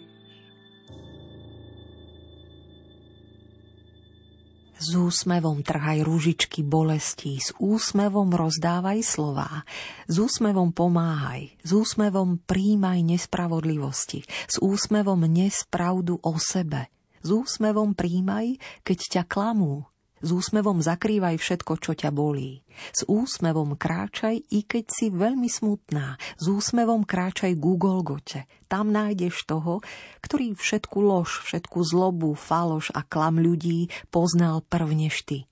S 4.82 4.98
úsmevom 4.98 5.62
trhaj 5.62 6.02
rúžičky 6.02 6.66
bolestí, 6.66 7.38
s 7.38 7.54
úsmevom 7.62 8.34
rozdávaj 8.34 9.06
slová, 9.06 9.62
s 10.10 10.18
úsmevom 10.18 10.74
pomáhaj, 10.74 11.54
s 11.62 11.78
úsmevom 11.78 12.42
príjmaj 12.42 13.06
nespravodlivosti, 13.06 14.26
s 14.26 14.58
úsmevom 14.58 15.22
nespravdu 15.30 16.18
o 16.18 16.34
sebe, 16.42 16.90
s 17.22 17.30
úsmevom 17.30 17.94
príjmaj, 17.94 18.58
keď 18.82 18.98
ťa 19.06 19.24
klamú, 19.30 19.86
s 20.22 20.30
úsmevom 20.34 20.82
zakrývaj 20.82 21.38
všetko, 21.38 21.74
čo 21.78 21.92
ťa 21.94 22.10
bolí. 22.10 22.66
S 22.94 23.06
úsmevom 23.06 23.78
kráčaj, 23.78 24.38
i 24.50 24.66
keď 24.66 24.86
si 24.90 25.14
veľmi 25.14 25.50
smutná. 25.50 26.18
S 26.38 26.46
úsmevom 26.50 27.06
kráčaj 27.06 27.54
ku 27.58 27.78
Golgote. 27.78 28.50
Tam 28.66 28.90
nájdeš 28.90 29.46
toho, 29.46 29.82
ktorý 30.22 30.58
všetku 30.58 30.98
lož, 31.00 31.46
všetku 31.46 31.78
zlobu, 31.86 32.34
faloš 32.34 32.90
a 32.94 33.06
klam 33.06 33.38
ľudí 33.38 33.90
poznal 34.10 34.66
prvnež 34.66 35.26
ty. 35.26 35.50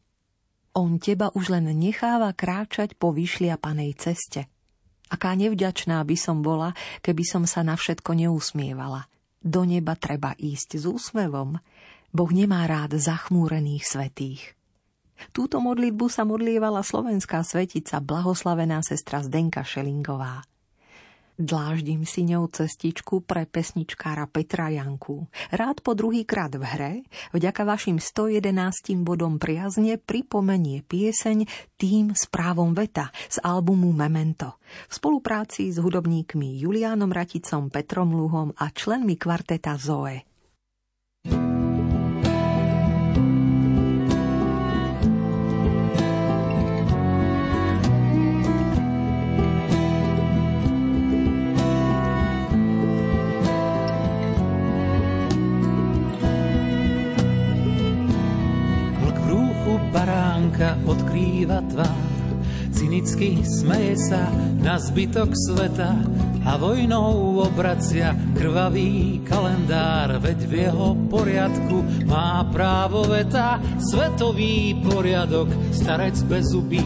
On 0.76 0.99
teba 0.99 1.32
už 1.32 1.55
len 1.55 1.72
necháva 1.72 2.36
kráčať 2.36 2.99
po 2.99 3.16
vyšliapanej 3.16 3.95
ceste. 3.95 4.51
Aká 5.07 5.38
nevďačná 5.38 6.03
by 6.03 6.18
som 6.18 6.41
bola, 6.41 6.76
keby 7.05 7.24
som 7.24 7.43
sa 7.45 7.61
na 7.61 7.78
všetko 7.78 8.11
neusmievala. 8.18 9.07
Do 9.45 9.61
neba 9.61 9.93
treba 9.93 10.34
ísť 10.36 10.82
s 10.82 10.89
úsmevom. 10.89 11.61
Boh 12.16 12.32
nemá 12.32 12.63
rád 12.63 12.95
zachmúrených 12.95 13.84
svetých. 13.84 14.55
Túto 15.36 15.59
modlitbu 15.59 16.07
sa 16.07 16.24
modlievala 16.24 16.80
slovenská 16.80 17.43
svetica 17.43 17.99
blahoslavená 17.99 18.80
sestra 18.88 19.20
Zdenka 19.20 19.68
Šelingová. 19.68 20.47
Dláždim 21.36 22.07
si 22.07 22.24
ňou 22.24 22.47
cestičku 22.47 23.20
pre 23.28 23.43
pesničkára 23.43 24.32
Petra 24.32 24.72
Janku. 24.72 25.28
Rád 25.51 25.84
po 25.84 25.91
druhýkrát 25.91 26.55
v 26.55 26.63
hre, 26.63 26.93
vďaka 27.36 27.68
vašim 27.68 27.99
111 27.99 29.03
bodom 29.03 29.36
priazne 29.36 29.99
pripomenie 29.99 30.88
pieseň 30.88 31.43
Tým 31.76 32.16
správom 32.16 32.72
veta 32.72 33.11
z 33.28 33.43
albumu 33.43 33.91
Memento 33.91 34.63
v 34.88 34.93
spolupráci 34.95 35.68
s 35.68 35.84
hudobníkmi 35.84 36.63
Juliánom 36.63 37.11
Raticom, 37.11 37.68
Petrom 37.68 38.16
Luhom 38.16 38.55
a 38.55 38.72
členmi 38.72 39.20
kvarteta 39.20 39.76
Zoe. 39.76 40.34
Odkrýva 61.56 61.62
tvár. 61.72 61.97
Cynicky 62.76 63.39
smeje 63.39 63.95
sa 64.12 64.28
na 64.60 64.76
zbytok 64.76 65.32
sveta 65.32 65.95
a 66.43 66.60
vojnou 66.60 67.39
obracia 67.47 68.12
krvavý 68.36 69.24
kalendár, 69.24 70.20
veď 70.20 70.39
v 70.43 70.53
jeho 70.68 70.88
poriadku 71.08 71.78
má 72.03 72.43
právo 72.51 73.08
veta, 73.08 73.64
svetový 73.80 74.76
poriadok, 74.84 75.47
starec 75.72 76.20
bez 76.28 76.51
zubí. 76.51 76.84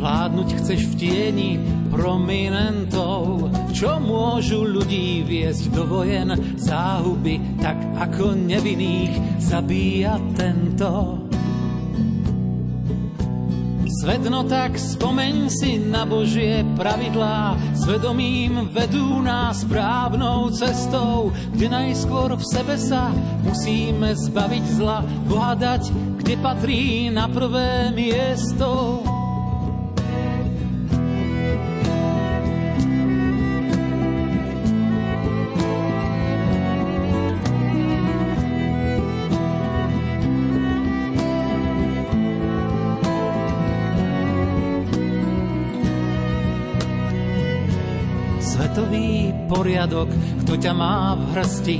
Vládnuť 0.00 0.48
chceš 0.56 0.80
v 0.88 0.94
tieni 0.96 1.50
prominentov, 1.92 3.52
čo 3.76 4.00
môžu 4.00 4.64
ľudí 4.64 5.20
viesť 5.28 5.68
do 5.76 5.84
vojen 5.84 6.32
záhuby, 6.56 7.60
tak 7.60 7.76
ako 8.00 8.32
nevinných 8.32 9.12
zabíja 9.36 10.16
tento. 10.32 11.20
Svet 13.90 14.22
no 14.30 14.46
tak 14.46 14.78
spomeň 14.78 15.50
si 15.50 15.74
na 15.82 16.06
Božie 16.06 16.62
pravidlá, 16.78 17.58
svedomím 17.74 18.70
vedú 18.70 19.18
nás 19.18 19.66
správnou 19.66 20.46
cestou, 20.54 21.34
kde 21.50 21.66
najskôr 21.66 22.38
v 22.38 22.44
sebe 22.46 22.78
sa 22.78 23.10
musíme 23.42 24.14
zbaviť 24.14 24.64
zla, 24.78 25.02
Boha 25.26 25.58
dať, 25.58 25.90
kde 26.22 26.34
patrí 26.38 27.10
na 27.10 27.26
prvé 27.26 27.90
miesto. 27.90 29.02
Poriadok, 49.80 50.12
kto 50.44 50.60
ťa 50.60 50.72
má 50.76 51.16
v 51.16 51.40
hrsti. 51.40 51.78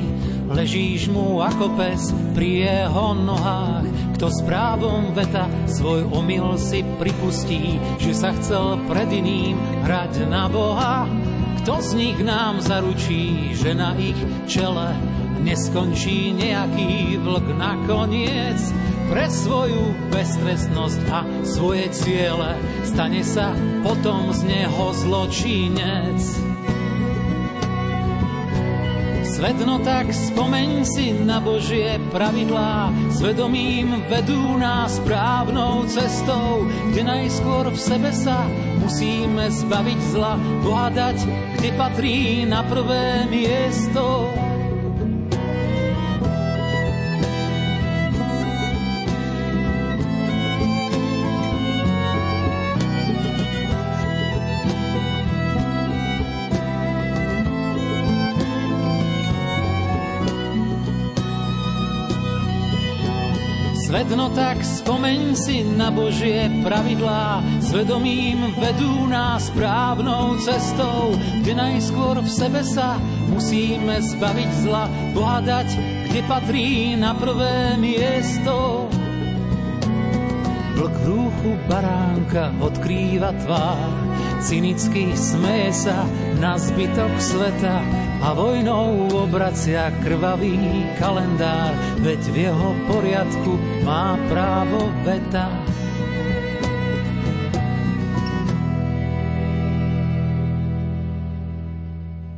Ležíš 0.49 1.13
mu 1.13 1.45
ako 1.45 1.77
pes 1.77 2.09
pri 2.33 2.65
jeho 2.65 3.13
nohách, 3.13 3.85
kto 4.17 4.27
s 4.33 4.41
právom 4.41 5.13
veta 5.13 5.45
svoj 5.69 6.09
omyl 6.09 6.57
si 6.57 6.81
pripustí, 6.97 7.77
že 8.01 8.17
sa 8.17 8.33
chcel 8.41 8.81
pred 8.89 9.05
iným 9.13 9.61
hrať 9.85 10.25
na 10.33 10.49
Boha. 10.49 11.05
Kto 11.61 11.77
z 11.85 11.91
nich 11.93 12.19
nám 12.25 12.65
zaručí, 12.65 13.53
že 13.53 13.77
na 13.77 13.93
ich 14.01 14.17
čele 14.49 14.97
neskončí 15.45 16.33
nejaký 16.41 17.21
vlk 17.21 17.47
nakoniec? 17.61 18.57
Pre 19.13 19.27
svoju 19.29 20.09
beztrestnosť 20.09 21.01
a 21.13 21.21
svoje 21.45 21.93
ciele 21.93 22.57
stane 22.81 23.21
sa 23.21 23.53
potom 23.85 24.33
z 24.33 24.49
neho 24.49 24.85
zločinec. 24.97 26.50
Svet 29.41 29.57
no 29.65 29.81
tak 29.81 30.13
spomeň 30.13 30.85
si 30.85 31.17
na 31.17 31.41
Božie 31.41 31.97
pravidlá, 32.13 32.93
svedomím 33.09 34.05
vedú 34.13 34.61
nás 34.61 35.01
správnou 35.01 35.89
cestou, 35.89 36.69
kde 36.93 37.09
najskôr 37.09 37.73
v 37.73 37.79
sebe 37.81 38.13
sa 38.13 38.45
musíme 38.85 39.49
zbaviť 39.49 40.01
zla, 40.13 40.37
pohádať, 40.61 41.25
kde 41.57 41.71
patrí 41.73 42.45
na 42.45 42.61
prvé 42.69 43.25
miesto. 43.33 44.29
Svet 64.01 64.17
no 64.17 64.33
tak 64.33 64.65
spomeň 64.65 65.37
si 65.37 65.61
na 65.61 65.93
Božie 65.93 66.49
pravidlá, 66.65 67.45
svedomím 67.61 68.49
vedú 68.57 69.05
nás 69.05 69.53
správnou 69.53 70.41
cestou, 70.41 71.13
kde 71.45 71.53
najskôr 71.53 72.17
v 72.25 72.31
sebe 72.33 72.65
sa 72.65 72.97
musíme 73.29 74.01
zbaviť 74.01 74.51
zla, 74.65 74.89
Boha 75.13 75.45
kde 75.45 76.21
patrí 76.25 76.97
na 76.97 77.13
prvé 77.13 77.77
miesto. 77.77 78.89
Vlk 80.81 80.95
v 80.97 81.05
rúchu 81.05 81.53
baránka 81.69 82.57
odkrýva 82.57 83.37
tvár, 83.45 83.85
cynicky 84.41 85.13
smeje 85.13 85.77
sa 85.77 86.09
na 86.41 86.57
zbytok 86.57 87.21
sveta, 87.21 87.85
a 88.21 88.37
vojnou 88.37 89.09
obracia 89.17 89.89
krvavý 90.05 90.85
kalendár, 91.01 91.73
veď 92.05 92.21
v 92.29 92.37
jeho 92.37 92.71
poriadku 92.85 93.53
má 93.81 94.13
právo 94.29 94.93
veta. 95.09 95.49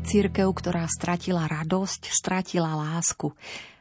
Církev, 0.07 0.55
ktorá 0.55 0.87
stratila 0.87 1.51
radosť, 1.51 2.15
stratila 2.15 2.79
lásku. 2.79 3.35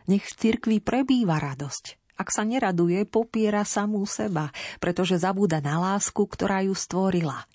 Nech 0.10 0.26
v 0.26 0.34
cirkvi 0.39 0.78
prebýva 0.82 1.38
radosť. 1.38 2.02
Ak 2.18 2.34
sa 2.34 2.47
neraduje, 2.47 3.04
popiera 3.06 3.62
samú 3.68 4.08
seba, 4.10 4.49
pretože 4.82 5.20
zabúda 5.22 5.62
na 5.62 5.78
lásku, 5.78 6.24
ktorá 6.24 6.66
ju 6.66 6.74
stvorila. 6.74 7.45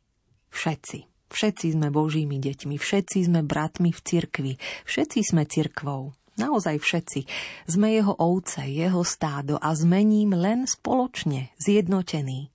Všetci. 0.53 1.16
Všetci 1.27 1.74
sme 1.74 1.91
Božími 1.91 2.39
deťmi, 2.39 2.79
všetci 2.79 3.27
sme 3.27 3.43
bratmi 3.43 3.91
v 3.91 4.01
cirkvi, 4.01 4.53
všetci 4.87 5.20
sme 5.27 5.43
cirkvou. 5.45 6.14
Naozaj 6.37 6.77
všetci. 6.85 7.20
Sme 7.64 7.97
jeho 7.97 8.12
ovce, 8.12 8.61
jeho 8.68 9.01
stádo 9.03 9.57
a 9.57 9.72
zmením 9.72 10.37
len 10.37 10.68
spoločne, 10.68 11.57
zjednotení. 11.57 12.53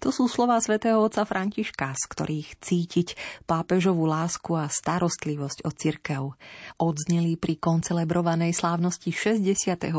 To 0.00 0.08
sú 0.08 0.32
slova 0.32 0.56
svätého 0.64 0.96
otca 0.96 1.28
Františka, 1.28 1.92
z 1.92 2.04
ktorých 2.08 2.48
cítiť 2.56 3.08
pápežovú 3.44 4.08
lásku 4.08 4.56
a 4.56 4.64
starostlivosť 4.64 5.68
o 5.68 5.70
cirkev. 5.74 6.22
Odzneli 6.80 7.36
pri 7.36 7.60
koncelebrovanej 7.60 8.56
slávnosti 8.56 9.12
60. 9.12 9.44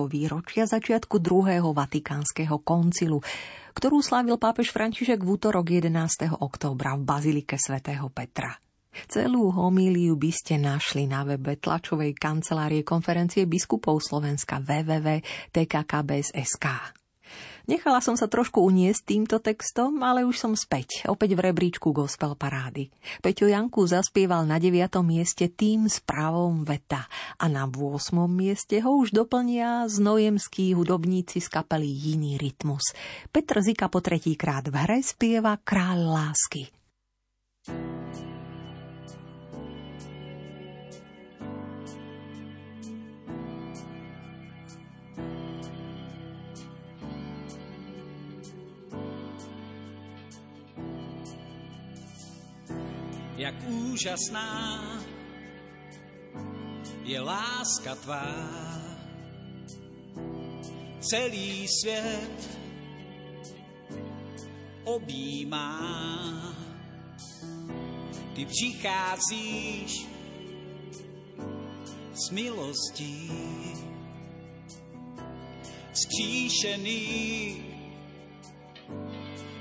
výročia 0.10 0.66
začiatku 0.66 1.22
druhého 1.22 1.70
vatikánskeho 1.70 2.66
koncilu, 2.66 3.22
ktorú 3.76 4.00
slávil 4.00 4.40
pápež 4.40 4.72
František 4.72 5.20
v 5.20 5.36
útorok 5.36 5.68
11. 5.68 6.40
októbra 6.40 6.96
v 6.96 7.04
Bazilike 7.04 7.60
svätého 7.60 8.08
Petra. 8.08 8.56
Celú 9.12 9.52
homíliu 9.52 10.16
by 10.16 10.32
ste 10.32 10.56
našli 10.56 11.04
na 11.04 11.28
webe 11.28 11.60
tlačovej 11.60 12.16
kancelárie 12.16 12.88
konferencie 12.88 13.44
biskupov 13.44 14.00
Slovenska 14.00 14.64
www.tkkbs.sk. 14.64 16.66
Nechala 17.66 17.98
som 17.98 18.14
sa 18.14 18.30
trošku 18.30 18.62
uniesť 18.62 19.02
týmto 19.06 19.38
textom, 19.42 20.06
ale 20.06 20.22
už 20.22 20.38
som 20.38 20.54
späť, 20.54 21.06
opäť 21.10 21.34
v 21.34 21.50
rebríčku 21.50 21.90
gospel 21.90 22.38
parády. 22.38 22.94
Peťo 23.26 23.50
Janku 23.50 23.90
zaspieval 23.90 24.46
na 24.46 24.62
9. 24.62 25.02
mieste 25.02 25.50
tým 25.50 25.90
správom 25.90 26.62
veta 26.62 27.10
a 27.42 27.46
na 27.50 27.66
8. 27.66 28.14
mieste 28.30 28.86
ho 28.86 29.02
už 29.02 29.14
doplnia 29.14 29.90
znojemskí 29.90 30.78
hudobníci 30.78 31.42
z 31.42 31.48
kapely 31.50 31.90
Jiný 31.90 32.38
rytmus. 32.38 32.94
Petr 33.34 33.66
Zika 33.66 33.90
po 33.90 33.98
tretíkrát 33.98 34.70
v 34.70 34.76
hre 34.86 35.00
spieva 35.02 35.58
Kráľ 35.58 36.00
lásky. 36.06 36.70
thank 37.66 37.82
you 37.82 37.95
jak 53.36 53.56
úžasná 53.68 54.82
je 57.04 57.22
láska 57.22 57.96
tvá. 57.96 58.26
Celý 61.00 61.68
svět 61.68 62.60
objímá. 64.84 65.82
Ty 68.36 68.46
přicházíš 68.46 70.08
s 72.14 72.32
milostí, 72.32 73.32
skříšený, 75.94 77.64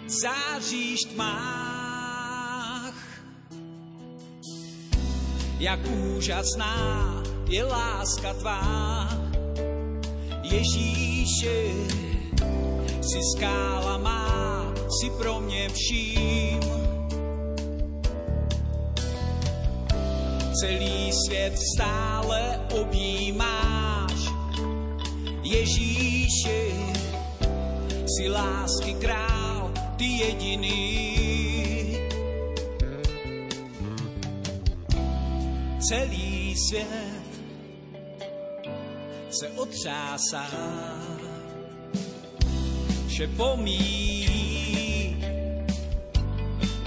záříš 0.06 1.00
tmách. 1.00 1.83
Jak 5.64 5.80
úžasná 5.88 6.76
je 7.48 7.64
láska 7.64 8.34
tvá, 8.34 9.08
Ježíši, 10.42 11.72
si 13.00 13.20
skála 13.36 13.98
má, 13.98 14.28
si 15.00 15.10
pro 15.10 15.40
mě 15.40 15.68
vším. 15.68 16.60
Celý 20.60 21.12
svět 21.26 21.56
stále 21.74 22.60
objímáš, 22.80 24.20
Ježíši, 25.42 26.72
si 28.04 28.28
lásky 28.28 28.94
král, 29.00 29.72
ty 29.96 30.04
jediný. 30.04 31.33
Celý 35.88 36.56
svět 36.68 37.42
se 39.30 39.48
otřásá, 39.48 40.46
vše 43.08 43.26
pomíjí, 43.26 45.16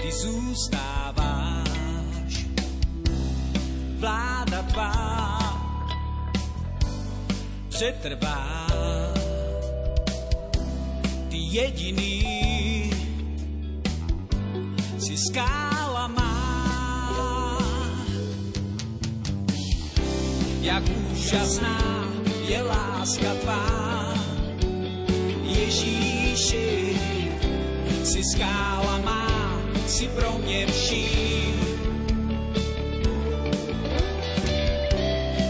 ty 0.02 0.12
zůstáváš, 0.12 1.66
vláda 3.98 4.62
tvá 4.62 5.38
přetrvá, 7.68 8.66
ty 11.28 11.36
jediný 11.36 12.90
si 14.98 15.16
skála 15.16 15.87
Jak 20.68 20.84
úžasná 21.12 22.04
je 22.48 22.62
láska 22.62 23.34
tvá, 23.40 24.14
Ježíši, 25.42 26.92
si 28.04 28.20
skála 28.24 29.00
má, 29.04 29.60
si 29.86 30.08
pro 30.08 30.38
mě 30.44 30.66
vším. 30.66 31.56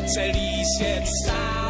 Celý 0.06 0.64
svět 0.78 1.04
stále 1.22 1.67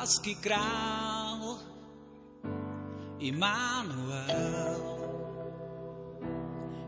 Lásky 0.00 0.34
král, 0.34 1.60
Immanuel, 3.18 4.80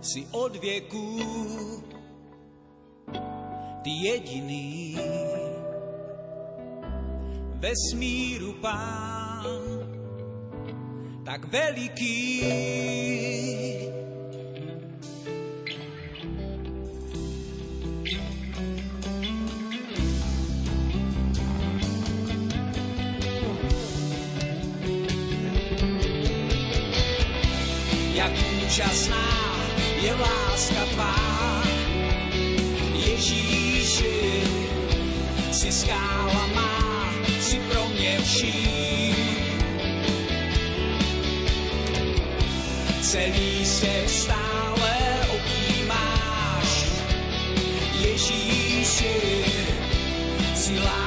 si 0.01 0.27
od 0.31 0.57
věků 0.57 1.21
ty 3.83 3.91
jediný. 3.91 4.97
Vesmíru 7.61 8.53
pán, 8.53 9.45
tak 11.25 11.45
veliký, 11.45 12.43
úžasná 28.73 29.29
je 30.01 30.15
láska 30.17 30.85
tvá. 30.97 31.17
Ježíši, 32.97 34.49
si 35.53 35.73
skála 35.73 36.47
má, 36.57 37.13
si 37.41 37.61
pro 37.69 37.85
mě 37.89 38.19
vším. 38.25 39.37
Celý 43.03 43.67
svět 43.67 44.09
stále 44.11 44.97
objímáš, 45.37 46.73
Ježíši, 48.01 49.45
si 50.55 50.79
lásky 50.81 51.02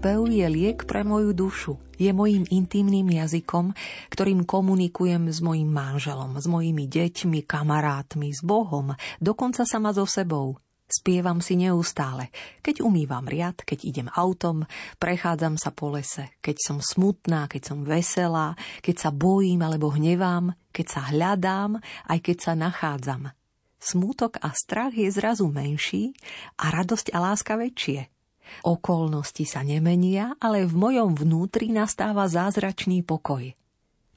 Spev 0.00 0.32
je 0.32 0.48
liek 0.48 0.88
pre 0.88 1.04
moju 1.04 1.36
dušu. 1.36 1.76
Je 2.00 2.08
mojím 2.16 2.48
intimným 2.48 3.20
jazykom, 3.20 3.76
ktorým 4.08 4.48
komunikujem 4.48 5.28
s 5.28 5.44
mojim 5.44 5.68
manželom, 5.68 6.40
s 6.40 6.48
mojimi 6.48 6.88
deťmi, 6.88 7.44
kamarátmi, 7.44 8.32
s 8.32 8.40
Bohom, 8.40 8.96
dokonca 9.20 9.68
sama 9.68 9.92
so 9.92 10.08
sebou. 10.08 10.56
Spievam 10.88 11.44
si 11.44 11.60
neustále, 11.60 12.32
keď 12.64 12.80
umývam 12.80 13.28
riad, 13.28 13.60
keď 13.60 13.78
idem 13.84 14.08
autom, 14.16 14.64
prechádzam 14.96 15.60
sa 15.60 15.68
po 15.68 15.92
lese, 15.92 16.32
keď 16.40 16.56
som 16.64 16.78
smutná, 16.80 17.44
keď 17.44 17.62
som 17.68 17.84
veselá, 17.84 18.56
keď 18.80 18.96
sa 19.04 19.10
bojím 19.12 19.60
alebo 19.60 19.92
hnevám, 19.92 20.56
keď 20.72 20.86
sa 20.96 21.12
hľadám, 21.12 21.76
aj 22.08 22.18
keď 22.24 22.36
sa 22.40 22.52
nachádzam. 22.56 23.36
Smútok 23.76 24.40
a 24.40 24.48
strach 24.56 24.96
je 24.96 25.12
zrazu 25.12 25.44
menší 25.52 26.16
a 26.56 26.72
radosť 26.72 27.12
a 27.12 27.20
láska 27.20 27.60
väčšie. 27.60 28.19
Okolnosti 28.66 29.44
sa 29.48 29.64
nemenia, 29.64 30.36
ale 30.42 30.66
v 30.66 30.74
mojom 30.76 31.16
vnútri 31.16 31.72
nastáva 31.72 32.28
zázračný 32.28 33.02
pokoj. 33.06 33.54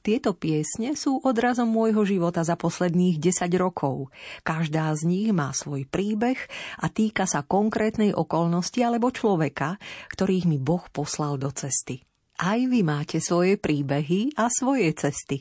Tieto 0.04 0.36
piesne 0.36 0.92
sú 1.00 1.16
odrazom 1.24 1.72
môjho 1.72 2.04
života 2.04 2.44
za 2.44 2.60
posledných 2.60 3.16
10 3.16 3.48
rokov. 3.56 4.12
Každá 4.44 4.92
z 4.92 5.08
nich 5.08 5.28
má 5.32 5.48
svoj 5.56 5.88
príbeh 5.88 6.36
a 6.76 6.92
týka 6.92 7.24
sa 7.24 7.40
konkrétnej 7.40 8.12
okolnosti 8.12 8.76
alebo 8.84 9.08
človeka, 9.08 9.80
ktorých 10.12 10.44
mi 10.44 10.60
Boh 10.60 10.84
poslal 10.92 11.40
do 11.40 11.48
cesty. 11.56 12.04
Aj 12.36 12.60
vy 12.60 12.84
máte 12.84 13.16
svoje 13.16 13.56
príbehy 13.56 14.36
a 14.36 14.52
svoje 14.52 14.92
cesty. 14.92 15.40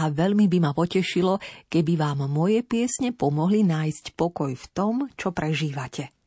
A 0.00 0.08
veľmi 0.08 0.48
by 0.48 0.58
ma 0.64 0.72
potešilo, 0.72 1.36
keby 1.68 2.00
vám 2.00 2.24
moje 2.32 2.64
piesne 2.64 3.12
pomohli 3.12 3.60
nájsť 3.60 4.16
pokoj 4.16 4.56
v 4.56 4.66
tom, 4.72 5.04
čo 5.20 5.36
prežívate. 5.36 6.17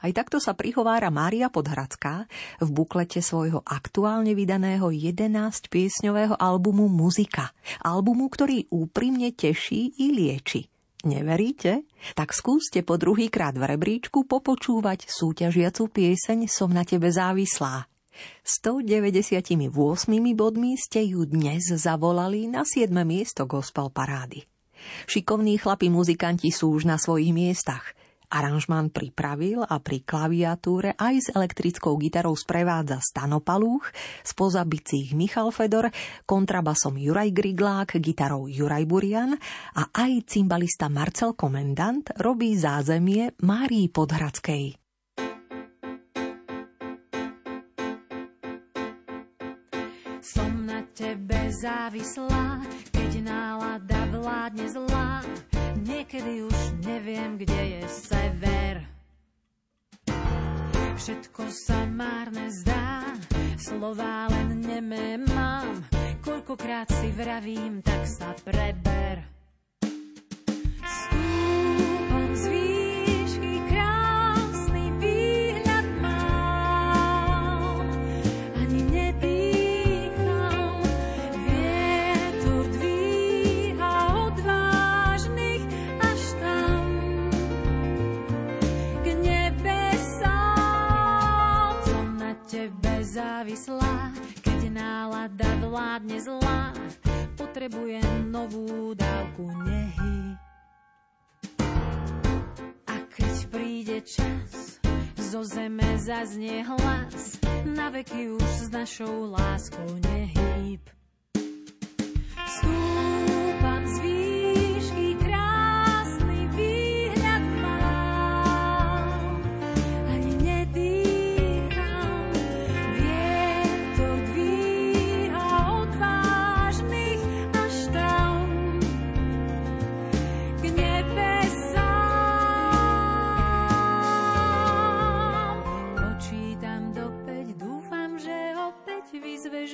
Aj 0.00 0.12
takto 0.16 0.40
sa 0.40 0.56
prihovára 0.56 1.12
Mária 1.12 1.52
Podhradská 1.52 2.24
v 2.62 2.68
buklete 2.72 3.20
svojho 3.20 3.60
aktuálne 3.66 4.32
vydaného 4.32 4.88
11-piesňového 4.88 6.40
albumu 6.40 6.88
Muzika. 6.88 7.52
Albumu, 7.84 8.32
ktorý 8.32 8.72
úprimne 8.72 9.34
teší 9.36 10.00
i 10.00 10.06
lieči. 10.14 10.72
Neveríte? 11.02 11.82
Tak 12.14 12.30
skúste 12.30 12.86
po 12.86 12.94
druhýkrát 12.94 13.58
v 13.58 13.74
rebríčku 13.74 14.22
popočúvať 14.22 15.10
súťažiacu 15.10 15.90
pieseň 15.90 16.46
Som 16.46 16.70
na 16.70 16.86
tebe 16.86 17.10
závislá. 17.10 17.90
198 18.46 19.66
bodmi 20.36 20.78
ste 20.78 21.00
ju 21.02 21.26
dnes 21.26 21.74
zavolali 21.74 22.46
na 22.46 22.62
7. 22.62 22.92
miesto 23.02 23.50
gospel 23.50 23.90
parády. 23.90 24.46
Šikovní 25.10 25.58
chlapi 25.58 25.90
muzikanti 25.90 26.54
sú 26.54 26.74
už 26.74 26.86
na 26.86 26.98
svojich 26.98 27.34
miestach– 27.34 27.82
Aranžman 28.32 28.88
pripravil 28.88 29.60
a 29.60 29.76
pri 29.76 30.00
klaviatúre 30.00 30.96
aj 30.96 31.14
s 31.20 31.28
elektrickou 31.36 32.00
gitarou 32.00 32.32
sprevádza 32.32 32.96
Stano 33.04 33.44
Palúch, 33.44 33.84
spoza 34.24 34.64
bicích 34.64 35.12
Michal 35.12 35.52
Fedor, 35.52 35.92
kontrabasom 36.24 36.96
Juraj 36.96 37.28
Griglák, 37.28 38.00
gitarou 38.00 38.48
Juraj 38.48 38.88
Burian 38.88 39.36
a 39.76 39.82
aj 39.92 40.24
cymbalista 40.24 40.88
Marcel 40.88 41.36
Komendant 41.36 42.08
robí 42.16 42.56
zázemie 42.56 43.36
Márii 43.44 43.92
Podhradskej. 43.92 44.80
Som 50.24 50.64
na 50.64 50.80
tebe 50.96 51.52
závislá, 51.60 52.64
keď 52.94 53.28
nálada 53.28 54.00
vládne 54.08 54.66
zlá 54.72 55.20
Niekedy 55.92 56.48
už 56.48 56.58
neviem, 56.80 57.36
kde 57.36 57.60
je 57.76 57.82
sever. 57.92 58.74
Všetko 60.96 61.52
sa 61.52 61.84
márne 61.84 62.48
zdá, 62.48 63.12
slová 63.60 64.24
len 64.32 64.64
nemé 64.64 65.20
mám. 65.20 65.84
Koľkokrát 66.24 66.88
si 66.88 67.12
vravím, 67.12 67.84
tak 67.84 68.08
sa 68.08 68.32
preber. 68.40 69.20
Závislá, 93.12 94.16
keď 94.40 94.72
nálada 94.72 95.50
vládne 95.60 96.16
zlá, 96.16 96.72
potrebujem 97.36 98.32
novú 98.32 98.96
dávku 98.96 99.52
nehy. 99.68 100.16
A 102.88 102.94
keď 103.12 103.34
príde 103.52 104.00
čas, 104.00 104.80
zo 105.20 105.44
zeme 105.44 106.00
zaznie 106.00 106.64
hlas, 106.64 107.36
na 107.68 107.92
veky 107.92 108.32
už 108.32 108.50
s 108.64 108.68
našou 108.72 109.28
láskou 109.28 110.00
nehýb. 110.08 110.80
Stúpam 112.48 113.31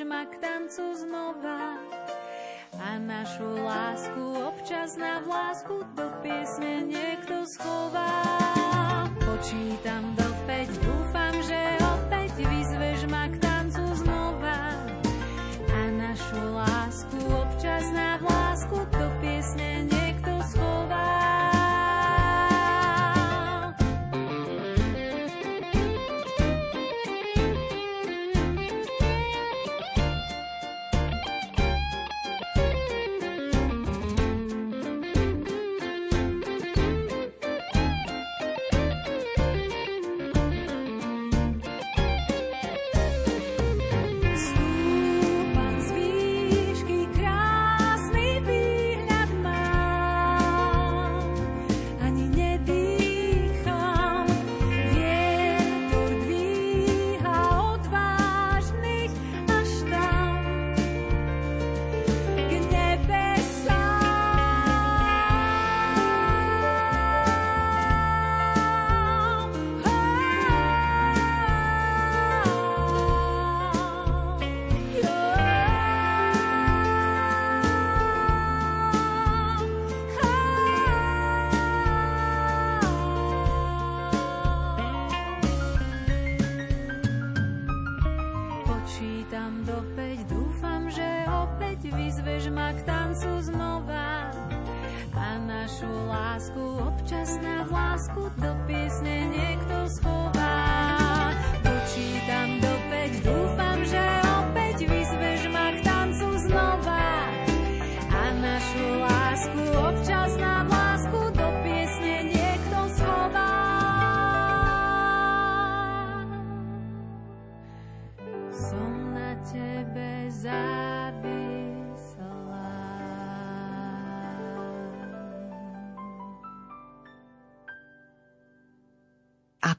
ma 0.04 0.26
k 0.26 0.42
tancu 0.42 0.82
znova 0.94 1.78
a 2.82 2.98
našu 2.98 3.62
lásku 3.62 4.22
občas 4.42 4.98
na 4.98 5.22
vlásku 5.22 5.86
do 5.94 6.10
piesne 6.18 6.82
niekto 6.82 7.46
schová. 7.46 8.27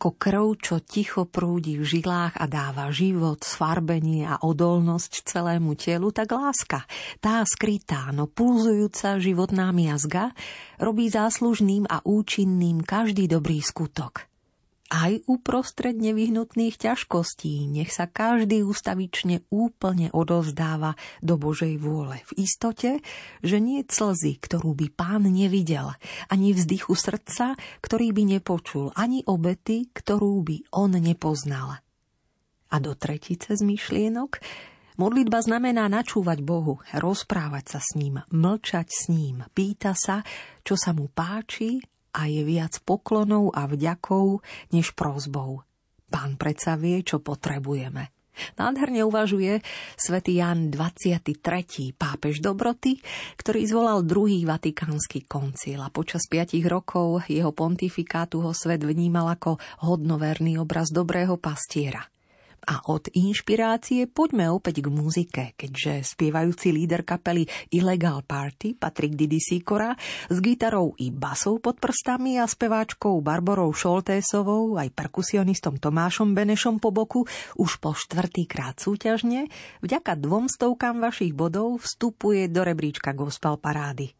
Ako 0.09 0.17
krv, 0.25 0.47
čo 0.57 0.75
ticho 0.81 1.29
prúdi 1.29 1.77
v 1.77 1.85
žilách 1.85 2.33
a 2.41 2.49
dáva 2.49 2.89
život, 2.89 3.45
sfarbenie 3.45 4.25
a 4.25 4.41
odolnosť 4.41 5.21
celému 5.21 5.77
telu, 5.77 6.09
tak 6.09 6.33
láska, 6.33 6.89
tá 7.21 7.45
skrytá, 7.45 8.09
no 8.09 8.25
pulzujúca 8.25 9.21
životná 9.21 9.69
miazga, 9.69 10.33
robí 10.81 11.13
záslužným 11.13 11.85
a 11.85 12.01
účinným 12.01 12.81
každý 12.81 13.29
dobrý 13.29 13.61
skutok. 13.61 14.28
Aj 14.89 15.13
uprostred 15.29 15.93
nevyhnutných 15.93 16.73
ťažkostí 16.81 17.69
nech 17.69 17.93
sa 17.93 18.09
každý 18.09 18.65
ústavične 18.65 19.45
úplne 19.53 20.09
odozdáva 20.09 20.97
do 21.21 21.37
Božej 21.37 21.77
vôle 21.77 22.25
v 22.33 22.41
istote, 22.41 23.05
že 23.45 23.61
nie 23.61 23.85
slzy, 23.85 24.41
ktorú 24.41 24.73
by 24.73 24.89
pán 24.89 25.29
nevidel, 25.29 25.93
ani 26.33 26.57
vzdychu 26.57 26.97
srdca, 26.97 27.53
ktorý 27.85 28.17
by 28.17 28.41
nepočul, 28.41 28.89
ani 28.97 29.21
obety, 29.29 29.93
ktorú 29.93 30.41
by 30.41 30.73
on 30.73 30.97
nepoznal. 30.97 31.77
A 32.73 32.75
do 32.81 32.97
tretice 32.97 33.53
z 33.53 33.61
myšlienok 33.61 34.41
Modlitba 34.97 35.39
znamená 35.39 35.85
načúvať 35.85 36.41
Bohu, 36.41 36.81
rozprávať 36.97 37.77
sa 37.77 37.79
s 37.79 37.93
ním, 37.93 38.25
mlčať 38.33 38.87
s 38.89 39.07
ním, 39.13 39.45
pýta 39.53 39.93
sa, 39.93 40.25
čo 40.65 40.73
sa 40.75 40.97
mu 40.97 41.07
páči 41.13 41.77
a 42.13 42.29
je 42.29 42.41
viac 42.45 42.77
poklonov 42.83 43.53
a 43.53 43.65
vďakov 43.69 44.41
než 44.73 44.93
prozbou. 44.97 45.65
Pán 46.09 46.41
predsa 46.41 46.73
vie, 46.73 47.05
čo 47.05 47.21
potrebujeme. 47.21 48.09
Nádherne 48.55 49.03
uvažuje 49.03 49.59
svätý 49.99 50.39
Jan 50.39 50.71
23. 50.71 51.35
pápež 51.99 52.39
dobroty, 52.39 53.03
ktorý 53.35 53.67
zvolal 53.67 53.99
druhý 54.07 54.47
vatikánsky 54.47 55.27
koncil 55.27 55.83
a 55.83 55.91
počas 55.91 56.23
piatich 56.25 56.63
rokov 56.63 57.27
jeho 57.27 57.51
pontifikátu 57.51 58.39
ho 58.39 58.55
svet 58.55 58.79
vnímal 58.87 59.27
ako 59.35 59.59
hodnoverný 59.83 60.55
obraz 60.55 60.87
dobrého 60.89 61.35
pastiera– 61.35 62.07
a 62.63 62.83
od 62.91 63.07
inšpirácie 63.11 64.09
poďme 64.11 64.51
opäť 64.51 64.83
k 64.83 64.87
muzike, 64.91 65.43
keďže 65.55 66.03
spievajúci 66.15 66.75
líder 66.75 67.07
kapely 67.07 67.47
Illegal 67.71 68.23
Party, 68.25 68.75
Patrik 68.75 69.15
Didi 69.15 69.39
Sikora, 69.39 69.95
s 70.27 70.37
gitarou 70.43 70.95
i 70.99 71.13
basou 71.13 71.63
pod 71.63 71.79
prstami 71.79 72.39
a 72.39 72.45
speváčkou 72.49 73.19
Barborou 73.23 73.71
Šoltésovou 73.71 74.75
aj 74.75 74.91
perkusionistom 74.91 75.79
Tomášom 75.79 76.35
Benešom 76.35 76.83
po 76.83 76.91
boku 76.91 77.23
už 77.55 77.79
po 77.79 77.95
štvrtýkrát 77.95 78.79
súťažne, 78.79 79.47
vďaka 79.85 80.19
dvom 80.19 80.51
stovkám 80.51 80.99
vašich 80.99 81.31
bodov 81.31 81.83
vstupuje 81.83 82.51
do 82.51 82.67
rebríčka 82.67 83.15
Gospel 83.15 83.55
Parády. 83.55 84.11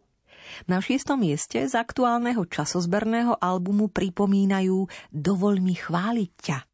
Na 0.66 0.82
šiestom 0.82 1.22
mieste 1.22 1.62
z 1.62 1.74
aktuálneho 1.78 2.42
časozberného 2.50 3.38
albumu 3.38 3.94
pripomínajú 3.94 4.90
Dovoľ 5.14 5.56
mi 5.62 5.78
chváliť 5.78 6.32
ťa 6.42 6.69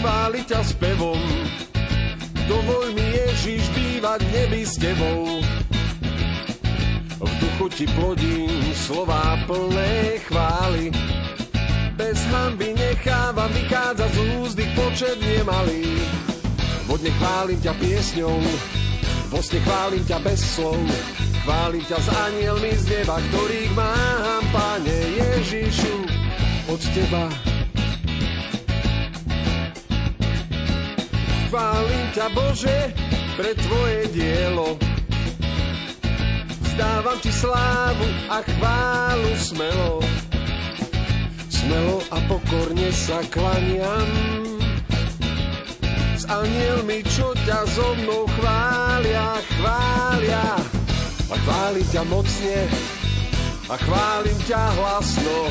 chváli 0.00 0.40
ťa 0.48 0.60
spevom. 0.64 1.20
Dovol 2.48 2.96
mi 2.96 3.04
Ježiš 3.04 3.68
bývať 3.76 4.24
nebi 4.32 4.64
s 4.64 4.74
tebou. 4.80 5.44
V 7.20 7.32
duchu 7.36 7.66
ti 7.76 7.86
plodím 7.94 8.72
slová 8.72 9.36
plné 9.44 10.24
chvály. 10.24 10.88
Bez 12.00 12.16
hamby 12.32 12.72
nechávam 12.72 13.52
vychádza 13.52 14.08
z 14.08 14.16
úzdy 14.40 14.64
počet 14.72 15.20
nemalý. 15.20 15.84
Vodne 16.88 17.12
chválim 17.20 17.60
ťa 17.60 17.76
piesňou, 17.76 18.40
vo 19.30 19.38
chválim 19.44 20.02
ťa 20.08 20.18
bez 20.24 20.40
slov. 20.56 20.80
Chválim 21.44 21.84
ťa 21.86 21.98
s 22.00 22.08
anielmi 22.08 22.72
z 22.72 22.84
neba, 22.98 23.20
ktorých 23.30 23.72
mám, 23.76 24.42
Pane 24.48 24.98
Ježišu, 25.20 25.96
od 26.72 26.80
teba 26.92 27.49
Chválim 31.50 32.06
ťa 32.14 32.30
Bože 32.30 32.94
pre 33.34 33.50
tvoje 33.58 34.06
dielo. 34.14 34.78
Vzdávam 36.62 37.18
ti 37.18 37.34
slávu 37.34 38.06
a 38.30 38.38
chválu 38.38 39.34
smelo. 39.34 39.98
Smelo 41.50 42.06
a 42.14 42.22
pokorne 42.30 42.94
sa 42.94 43.18
klaniam. 43.34 44.06
S 46.14 46.22
anielmi, 46.30 47.02
čo 47.10 47.34
ťa 47.42 47.66
so 47.66 47.98
mnou 47.98 48.30
chvália, 48.38 49.42
chvália. 49.58 50.54
A 51.26 51.34
chválim 51.34 51.86
ťa 51.90 52.02
mocne 52.06 52.60
a 53.66 53.74
chválim 53.74 54.38
ťa 54.46 54.62
hlasno. 54.78 55.50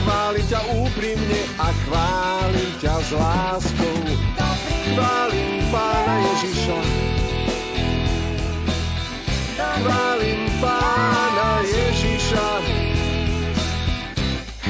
Chválim 0.00 0.48
ťa 0.48 0.60
úprimne 0.80 1.40
a 1.60 1.68
chválim 1.84 2.72
ťa 2.80 2.94
s 3.04 3.10
láskou 3.12 4.00
chválim 5.00 5.64
Pána 5.72 6.14
Ježiša. 6.28 6.78
Chválim 9.80 10.42
Pána 10.60 11.48
Ježiša. 11.64 12.48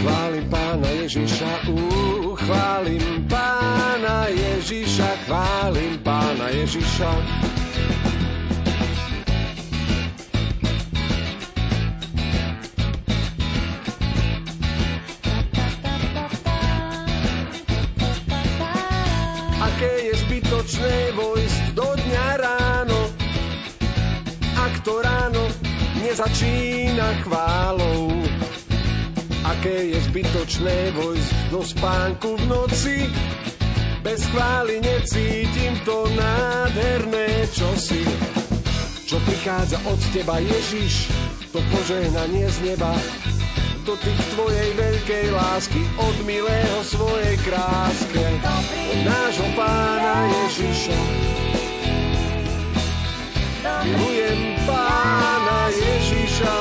Chválim 0.01 0.45
Pána 0.49 0.89
Ježiša, 1.03 1.53
uh, 1.69 2.33
chválim 2.39 3.27
Pána 3.29 4.31
Ježiša, 4.31 5.11
chválim 5.27 5.99
Pána 6.01 6.47
Ježiša. 6.55 7.11
Zbytočné 20.81 21.13
vojsť 21.13 21.65
do 21.77 21.89
dňa 21.93 22.27
ráno, 22.41 23.01
ak 24.57 24.75
to 24.81 24.95
ráno 25.05 25.45
nezačína 26.01 27.21
chválou. 27.21 28.09
Aké 29.45 29.93
je 29.93 29.99
zbytočné 30.09 30.97
vojsť 30.97 31.37
do 31.53 31.61
spánku 31.61 32.33
v 32.41 32.45
noci, 32.49 32.97
bez 34.01 34.25
chvály 34.33 34.81
necítim 34.81 35.77
to 35.85 36.09
nádherné 36.17 37.45
čosi. 37.53 38.01
Čo 39.05 39.21
prichádza 39.29 39.77
od 39.85 40.01
teba 40.17 40.41
Ježiš, 40.41 41.13
to 41.53 41.61
požehnanie 41.77 42.49
z 42.49 42.73
neba, 42.73 42.97
dotyk 43.85 44.19
tvojej 44.37 44.71
veľkej 44.77 45.27
lásky 45.33 45.83
od 45.97 46.17
milého 46.29 46.81
svojej 46.85 47.37
kráske. 47.45 48.25
Od 48.91 49.01
nášho 49.07 49.49
pána 49.57 50.17
Ježiša. 50.29 50.99
Milujem 53.85 54.41
pána 54.69 55.61
Ježiša. 55.73 56.57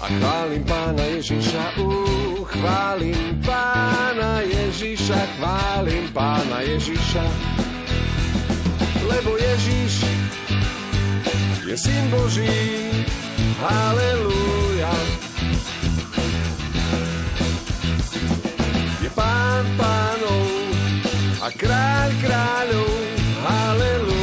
A 0.00 0.06
chválim 0.06 0.62
pána 0.62 1.04
Ježiša 1.18 1.64
uh, 1.80 2.44
chválim 2.46 3.40
pána 3.42 4.44
Ježiša 4.44 5.18
chválim 5.36 6.04
pána 6.12 6.62
Ježiša. 6.62 7.24
Lebo 9.06 9.34
Ježiš 9.38 10.04
je 11.66 11.74
syn 11.74 12.04
Boží 12.12 12.86
Halelúja. 14.86 15.06
Je 19.02 19.10
pán 19.10 19.66
pánov 19.74 20.46
a 21.42 21.48
kráľ 21.50 22.10
kráľov. 22.22 22.90
Halelúja. 23.42 24.15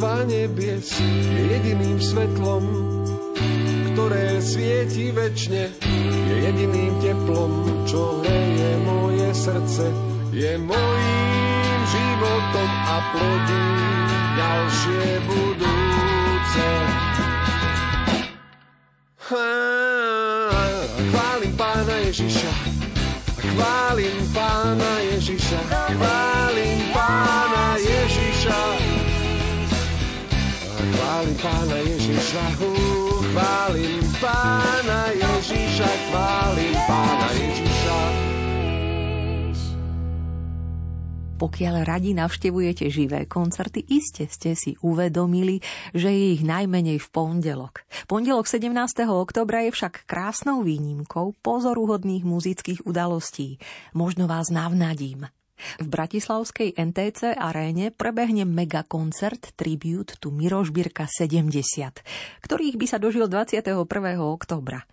Kráľovstva 0.00 0.24
nebies, 0.24 0.96
je 0.96 1.42
jediným 1.52 2.00
svetlom, 2.00 2.64
ktoré 3.92 4.40
svieti 4.40 5.12
väčšine, 5.12 5.76
je 6.24 6.36
jediným 6.48 6.92
teplom, 7.04 7.84
čo 7.84 8.24
hreje 8.24 8.80
moje 8.80 9.28
srdce, 9.36 9.92
je 10.32 10.56
mojím 10.56 11.80
životom 11.84 12.70
a 12.88 12.96
plodí 13.12 13.66
ďalšie 14.40 15.04
budúce. 15.28 16.66
Chválim 21.12 21.52
pána 21.60 21.96
Ježiša, 22.08 22.52
chválim 23.36 24.16
pána 24.32 24.92
Ježiša, 25.12 25.60
chválim 25.92 26.78
pána 26.96 27.49
Chválim 31.00 31.32
pána 31.40 31.76
Ježiša, 31.80 32.44
chválim 33.32 34.04
pána 34.20 35.00
Ježiša, 35.16 35.88
chválim 35.88 36.76
pána 36.84 37.28
Ježiša. 37.40 37.98
Pokiaľ 41.40 41.74
radi 41.88 42.12
navštevujete 42.12 42.92
živé 42.92 43.24
koncerty, 43.24 43.80
iste 43.88 44.28
ste 44.28 44.52
si 44.52 44.76
uvedomili, 44.84 45.64
že 45.96 46.12
je 46.12 46.36
ich 46.36 46.44
najmenej 46.44 47.00
v 47.00 47.08
pondelok. 47.08 47.80
Pondelok 48.04 48.44
17. 48.44 48.68
oktobra 49.08 49.64
je 49.64 49.72
však 49.72 50.04
krásnou 50.04 50.60
výnimkou 50.60 51.32
pozoruhodných 51.40 52.28
muzických 52.28 52.84
udalostí. 52.84 53.56
Možno 53.96 54.28
vás 54.28 54.52
navnadím. 54.52 55.32
V 55.80 55.86
bratislavskej 55.86 56.76
NTC 56.76 57.36
aréne 57.36 57.92
prebehne 57.94 58.48
megakoncert 58.48 59.52
Tribute 59.54 60.16
tu 60.18 60.32
Miroš 60.32 60.72
Birka 60.72 61.06
70, 61.06 62.02
ktorých 62.44 62.76
by 62.76 62.86
sa 62.88 62.98
dožil 62.98 63.28
21. 63.28 63.74
oktobra. 64.20 64.84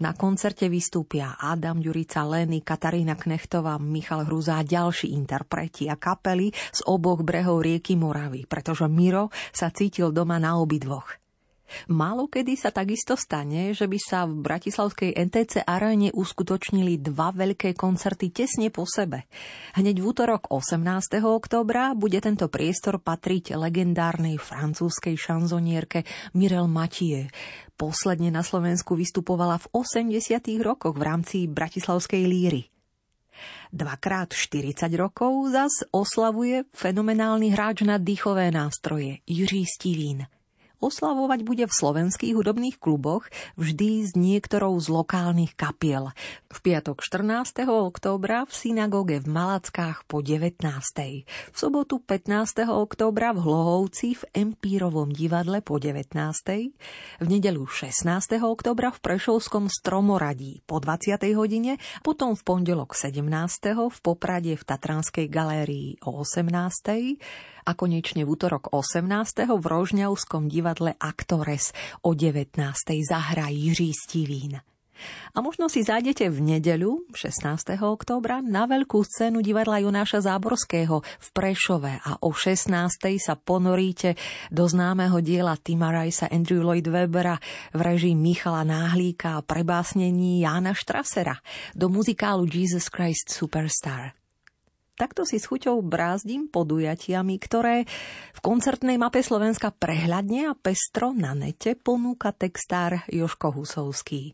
Na 0.00 0.16
koncerte 0.16 0.72
vystúpia 0.72 1.36
Adam 1.36 1.78
Ďurica, 1.84 2.24
Leny, 2.24 2.64
Katarína 2.64 3.14
Knechtová, 3.14 3.76
Michal 3.76 4.24
Hruza 4.24 4.56
a 4.56 4.64
ďalší 4.64 5.12
interpreti 5.12 5.86
a 5.92 6.00
kapely 6.00 6.48
z 6.72 6.80
oboch 6.88 7.20
brehov 7.20 7.60
rieky 7.60 7.94
Moravy, 7.94 8.48
pretože 8.48 8.88
Miro 8.88 9.28
sa 9.52 9.68
cítil 9.68 10.16
doma 10.16 10.40
na 10.40 10.56
obidvoch. 10.56 11.25
Málo 11.90 12.30
kedy 12.30 12.54
sa 12.54 12.70
takisto 12.70 13.18
stane, 13.18 13.74
že 13.74 13.90
by 13.90 13.98
sa 13.98 14.24
v 14.26 14.38
bratislavskej 14.42 15.18
NTC 15.18 15.66
aréne 15.66 16.14
uskutočnili 16.14 17.02
dva 17.02 17.34
veľké 17.34 17.74
koncerty 17.74 18.30
tesne 18.30 18.70
po 18.70 18.86
sebe. 18.86 19.26
Hneď 19.74 19.98
v 19.98 20.04
útorok 20.06 20.50
18. 20.50 21.22
októbra 21.22 21.94
bude 21.98 22.22
tento 22.22 22.46
priestor 22.46 23.02
patriť 23.02 23.58
legendárnej 23.58 24.38
francúzskej 24.38 25.18
šanzonierke 25.18 26.06
Mirel 26.38 26.70
Matie. 26.70 27.30
Posledne 27.76 28.32
na 28.32 28.40
Slovensku 28.40 28.96
vystupovala 28.96 29.60
v 29.60 29.66
80. 29.74 30.16
rokoch 30.64 30.96
v 30.96 31.02
rámci 31.02 31.36
Bratislavskej 31.44 32.24
líry. 32.24 32.62
Dvakrát 33.68 34.32
40 34.32 34.88
rokov 34.96 35.52
zas 35.52 35.84
oslavuje 35.92 36.64
fenomenálny 36.72 37.52
hráč 37.52 37.84
na 37.84 38.00
dýchové 38.00 38.48
nástroje 38.48 39.20
Jiří 39.28 39.68
Stivín– 39.68 40.24
oslavovať 40.86 41.42
bude 41.42 41.64
v 41.66 41.74
slovenských 41.74 42.38
hudobných 42.38 42.78
kluboch 42.78 43.26
vždy 43.58 44.06
s 44.06 44.14
niektorou 44.14 44.78
z 44.78 44.86
lokálnych 44.86 45.58
kapiel. 45.58 46.14
V 46.46 46.58
piatok 46.62 47.02
14. 47.02 47.66
októbra 47.66 48.46
v 48.46 48.52
synagóge 48.54 49.18
v 49.18 49.26
Malackách 49.26 50.06
po 50.06 50.22
19. 50.22 50.62
V 51.26 51.56
sobotu 51.56 51.98
15. 51.98 52.70
októbra 52.70 53.34
v 53.34 53.42
Hlohovci 53.42 54.14
v 54.14 54.22
Empírovom 54.46 55.10
divadle 55.10 55.58
po 55.60 55.82
19. 55.82 56.14
V 57.20 57.26
nedelu 57.26 57.66
16. 57.66 58.06
októbra 58.38 58.94
v 58.94 58.98
Prešovskom 59.02 59.66
Stromoradí 59.66 60.62
po 60.64 60.78
20. 60.78 61.18
hodine, 61.34 61.82
potom 62.06 62.38
v 62.38 62.42
pondelok 62.46 62.94
17. 62.94 63.26
v 63.74 63.98
Poprade 63.98 64.54
v 64.54 64.62
Tatranskej 64.62 65.26
galérii 65.26 65.98
o 66.06 66.22
18 66.22 67.55
a 67.66 67.74
konečne 67.74 68.22
v 68.22 68.30
útorok 68.30 68.70
18. 68.70 69.10
v 69.58 69.64
Rožňavskom 69.66 70.46
divadle 70.46 70.94
Actores 71.02 71.74
o 72.06 72.14
19. 72.14 72.62
zahra 73.02 73.50
Jiří 73.50 73.90
Stivín. 73.90 74.62
A 75.36 75.44
možno 75.44 75.68
si 75.68 75.84
zájdete 75.84 76.32
v 76.32 76.56
nedeľu, 76.56 77.12
16. 77.12 77.76
októbra, 77.84 78.40
na 78.40 78.64
veľkú 78.64 79.04
scénu 79.04 79.44
divadla 79.44 79.84
Jonáša 79.84 80.24
Záborského 80.24 81.04
v 81.04 81.28
Prešove 81.36 82.00
a 82.00 82.16
o 82.24 82.32
16. 82.32 82.72
sa 83.20 83.36
ponoríte 83.36 84.16
do 84.48 84.64
známeho 84.64 85.20
diela 85.20 85.60
Tima 85.60 85.92
Rajsa 85.92 86.32
Andrew 86.32 86.64
Lloyd 86.64 86.88
Webera 86.88 87.36
v 87.76 87.80
režii 87.84 88.16
Michala 88.16 88.64
Náhlíka 88.64 89.36
a 89.36 89.44
prebásnení 89.44 90.40
Jána 90.40 90.72
Štrasera 90.72 91.36
do 91.76 91.92
muzikálu 91.92 92.48
Jesus 92.48 92.88
Christ 92.88 93.28
Superstar. 93.28 94.25
Takto 94.96 95.28
si 95.28 95.36
s 95.36 95.44
chuťou 95.52 95.84
brázdim 95.84 96.48
podujatiami, 96.48 97.36
ktoré 97.36 97.84
v 98.32 98.40
koncertnej 98.40 98.96
mape 98.96 99.20
Slovenska 99.20 99.68
prehľadne 99.68 100.48
a 100.48 100.56
pestro 100.56 101.12
na 101.12 101.36
nete 101.36 101.76
ponúka 101.76 102.32
textár 102.32 103.04
Joško 103.12 103.52
Husovský. 103.52 104.32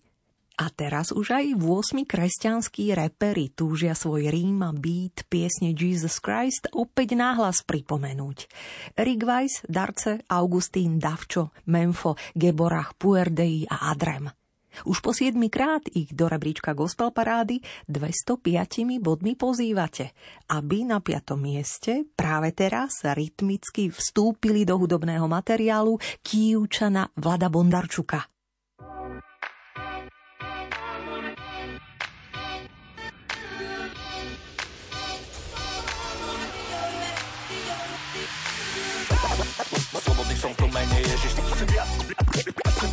A 0.63 0.71
teraz 0.71 1.11
už 1.11 1.35
aj 1.35 1.59
v 1.59 1.65
8 1.67 2.07
kresťanskí 2.07 2.95
repery 2.95 3.51
túžia 3.51 3.99
svoj 3.99 4.31
rím 4.31 4.63
a 4.63 4.71
beat 4.71 5.27
piesne 5.27 5.75
Jesus 5.75 6.23
Christ 6.23 6.71
opäť 6.71 7.19
náhlas 7.19 7.67
pripomenúť. 7.67 8.47
Rick 8.95 9.27
Weiss, 9.27 9.67
Darce, 9.67 10.23
Augustín, 10.31 11.03
Davčo, 11.03 11.51
Memfo, 11.67 12.15
Geborach, 12.39 12.95
Puerdei 12.95 13.67
a 13.67 13.91
Adrem– 13.91 14.31
už 14.89 15.05
po 15.05 15.15
7 15.15 15.37
krát 15.53 15.85
ich 15.93 16.11
do 16.13 16.27
rebríčka 16.27 16.73
gospel 16.73 17.13
parády 17.15 17.61
205 17.87 19.01
bodmi 19.01 19.37
pozývate, 19.39 20.17
aby 20.51 20.89
na 20.89 20.99
piatom 20.99 21.39
mieste 21.39 22.09
práve 22.13 22.51
teraz 22.57 23.05
rytmicky 23.05 23.93
vstúpili 23.93 24.67
do 24.67 24.81
hudobného 24.81 25.29
materiálu 25.29 26.01
Kijúčana 26.25 27.13
Vlada 27.17 27.53
Bondarčuka. 27.53 28.42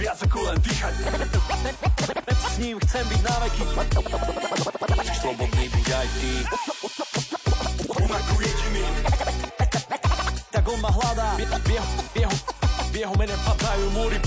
Viac 0.10 0.26
ako 0.26 0.41
len 0.41 0.57
dýchať. 0.66 0.93
S 2.34 2.57
ním 2.57 2.82
chcem 2.82 3.05
byť 3.05 3.22
na 3.22 3.36
veky. 3.45 3.64
Slobodný 5.22 5.66
byť 5.70 5.88
aj 5.93 6.07
ty. 6.18 6.32
On 7.93 8.10
ako 8.10 8.34
jediný. 8.41 8.86
Tak 10.49 10.66
on 10.66 10.80
ma 10.82 10.89
hľadá. 10.89 11.38
V 11.38 11.70
jeho, 11.70 11.86
v 12.10 12.16
jeho, 12.26 12.36
v 12.89 12.95
jeho 13.05 13.14
mene 13.22 13.38
padajú 13.45 13.86
múry. 13.93 14.18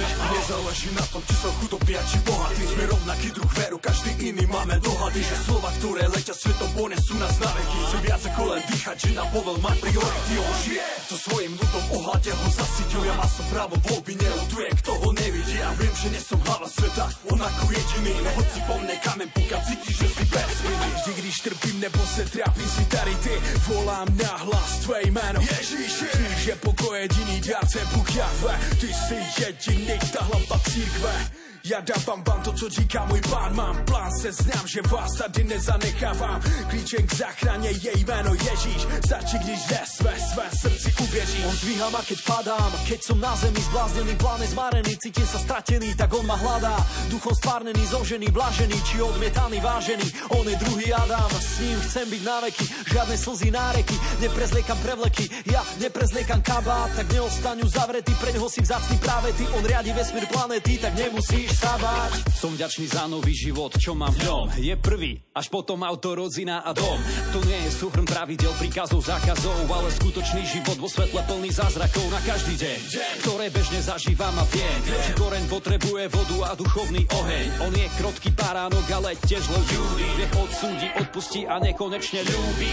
Nezáleží 0.00 0.88
na 0.96 1.04
tom, 1.12 1.20
či 1.28 1.34
som 1.36 1.52
chudobný 1.60 1.92
či 2.08 2.18
bohatý. 2.24 2.64
Sme 2.64 2.84
rovnaký 2.88 3.28
druh 3.36 3.52
veru, 3.58 3.76
každý 3.76 4.10
iný 4.32 4.44
máme 4.48 4.80
dohady. 4.80 5.20
Že 5.20 5.36
slova, 5.44 5.70
ktoré 5.76 6.08
letia 6.08 6.32
svetom, 6.32 6.70
ponesú 6.72 7.14
nás 7.20 7.36
na 7.36 7.50
veky. 7.52 7.78
Chcem 7.84 8.00
viac 8.06 8.22
ako 8.24 8.42
len 8.54 8.62
dýchať, 8.64 8.96
že 8.96 9.10
na 9.12 9.24
povel 9.28 9.56
má 9.60 9.72
priority. 9.76 10.32
On 10.40 10.56
žije 10.64 10.82
to 11.10 11.16
svojim 11.18 11.52
ľudom, 11.52 11.84
ohľade 12.00 12.30
ho 12.32 12.46
zasytil. 12.48 13.00
Ja 13.04 13.14
má 13.18 13.26
som 13.28 13.46
právo 13.52 13.74
voľby, 13.90 14.12
neutuje, 14.16 14.68
kto 14.80 14.92
ho 14.94 15.08
nevidí. 15.12 15.54
Ja 15.58 15.70
viem, 15.76 15.94
že 15.98 16.08
nie 16.14 16.22
som 16.22 16.38
hlava 16.46 16.68
sveta, 16.70 17.04
on 17.28 17.40
ako 17.42 17.64
jediný. 17.68 18.14
No 18.24 18.30
hoci 18.38 18.58
po 18.64 18.74
mne 18.80 18.94
kamen 19.02 19.28
púka, 19.34 19.58
cítiš, 19.66 19.94
že 20.00 20.08
si 20.08 20.24
bez 20.46 20.60
viny. 20.60 20.92
Vždy, 20.94 21.22
když 21.22 21.40
trpím 21.40 21.80
nebo 21.80 22.06
se 22.06 22.24
trápim, 22.24 22.68
si 22.68 22.84
tady 22.84 23.14
ty. 23.14 23.30
Volám 23.66 24.08
na 24.22 24.36
hlas 24.36 24.78
tvé 24.78 25.02
jméno. 25.02 25.40
Ježíši, 25.40 26.06
že 26.36 26.56
pokoj 26.56 26.98
jediný 26.98 27.40
dárce 27.40 27.78
Bůh 27.94 28.16
Jahve. 28.16 28.60
Ty 28.80 28.86
si 28.86 29.42
jediný, 29.42 29.98
ta 30.12 30.24
hlava 30.24 30.58
církve. 30.70 31.30
Ja 31.60 31.84
dávam 31.84 32.24
vám 32.24 32.40
to, 32.40 32.52
co 32.52 32.68
říká 32.68 33.04
můj 33.04 33.20
pán. 33.30 33.54
Mám 33.54 33.84
plán, 33.84 34.10
se 34.20 34.32
znám, 34.32 34.66
že 34.66 34.80
vás 34.82 35.12
tady 35.18 35.44
nezanechávám. 35.44 36.40
Klíčem 36.70 37.06
k 37.06 37.14
záchraně 37.14 37.70
je 37.70 37.92
jméno 37.98 38.34
Ježíš. 38.34 38.86
Stačí, 39.06 39.38
když 39.38 39.60
ve 39.68 39.80
své, 39.86 40.14
své 40.32 40.46
srdci 40.60 40.94
uvěříš 41.02 41.44
On 41.44 41.56
dvíha 41.56 41.90
ma, 41.90 42.02
keď 42.02 42.18
padám 42.24 42.72
Keď 42.88 43.00
som 43.04 43.20
na 43.20 43.36
zemi 43.36 43.60
zbláznený, 43.60 44.16
pláne 44.16 44.46
zmarený 44.46 44.96
Cítim 44.96 45.26
sa 45.26 45.38
stratený, 45.38 45.92
tak 46.00 46.08
on 46.16 46.24
ma 46.24 46.36
hľadá. 46.40 46.80
Duchom 47.12 47.34
stvárnený, 47.34 47.86
zožený, 47.92 48.32
blažený 48.32 48.76
Či 48.80 49.02
odmietaný, 49.04 49.60
vážený. 49.60 50.06
On 50.40 50.48
je 50.48 50.56
druhý 50.56 50.88
Adam 50.96 51.28
S 51.28 51.60
ním 51.60 51.78
chcem 51.84 52.06
byť 52.08 52.22
na 52.24 52.36
veky. 52.40 52.64
Žiadne 52.88 53.16
slzy, 53.20 53.48
náreky 53.52 53.96
Neprezliekam 54.24 54.78
prevleky. 54.80 55.28
Ja 55.44 55.60
neprezliekam 55.76 56.40
kabát 56.40 56.88
Tak 56.96 57.12
neostaňu 57.12 57.68
zavretý. 57.68 58.16
Preň 58.16 58.40
ho 58.40 58.48
si 58.48 58.64
vzácný 58.64 58.96
práve 58.96 59.36
ty. 59.36 59.44
On 59.52 59.60
riadi 59.60 59.92
vesmír 59.92 60.24
planety 60.24 60.80
Tak 60.80 60.96
nemusíš 60.96 61.49
Ježiš 61.50 61.66
sabáč. 61.66 62.12
Som 62.30 62.54
vďačný 62.54 62.86
za 62.86 63.10
nový 63.10 63.34
život, 63.34 63.74
čo 63.74 63.90
mám 63.98 64.14
v 64.14 64.22
ňom. 64.22 64.46
Je 64.54 64.70
prvý, 64.78 65.18
až 65.34 65.50
potom 65.50 65.82
auto, 65.82 66.14
rodzina 66.14 66.62
a 66.62 66.70
dom. 66.70 66.94
To 67.34 67.42
nie 67.42 67.58
je 67.66 67.74
súhrn 67.74 68.06
pravidel, 68.06 68.54
príkazov, 68.54 69.02
zákazov, 69.02 69.66
ale 69.66 69.90
skutočný 69.90 70.46
život 70.46 70.78
vo 70.78 70.86
svetle 70.86 71.18
plný 71.26 71.50
zázrakov 71.50 72.06
na 72.14 72.22
každý 72.22 72.54
deň, 72.54 72.78
ktoré 73.26 73.50
bežne 73.50 73.82
zažívam 73.82 74.30
a 74.38 74.46
viem, 74.46 74.78
že 74.86 75.18
koreň 75.18 75.44
potrebuje 75.50 76.04
vodu 76.14 76.38
a 76.46 76.52
duchovný 76.54 77.02
oheň. 77.18 77.46
On 77.66 77.74
je 77.74 77.86
krotký 77.98 78.30
baránok, 78.30 78.86
ale 78.94 79.18
tiež 79.18 79.42
len 79.50 79.64
ľudí. 79.74 80.06
Nech 80.22 80.34
odsúdi, 80.38 80.86
odpustí 81.02 81.50
a 81.50 81.58
nekonečne 81.58 82.30
ľúbi. 82.30 82.70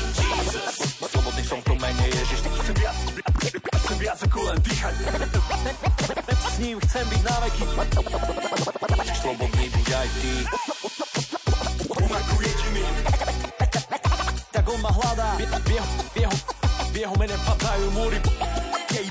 Slobodný 1.02 1.42
som 1.42 1.66
v 1.66 1.82
mene 1.82 2.06
Ježiš. 2.14 2.46
Chcem 2.46 2.76
viac, 2.78 2.98
chcem 3.88 4.04
viac 4.04 4.20
ako 4.20 4.40
len 4.52 4.60
dýchať. 4.60 4.96
S 6.28 6.56
ním 6.60 6.76
chcem 6.84 7.08
byť 7.08 7.22
na 7.24 7.36
veky. 7.48 7.64
Slobodný 9.16 9.66
buď 9.72 9.88
aj 9.96 10.08
ty. 10.20 10.34
On 11.96 12.12
ako 12.12 12.36
jediný. 12.44 12.84
Tak 14.52 14.66
on 14.68 14.80
ma 14.84 14.92
hľadá. 14.92 15.40
V 15.40 15.72
jeho, 15.72 15.88
v 15.88 16.16
jeho, 16.20 16.36
v 16.92 16.96
jeho 17.00 17.16
mene 17.16 17.38
padajú 17.48 17.88
múry. 17.96 18.20
Jej, 18.92 19.08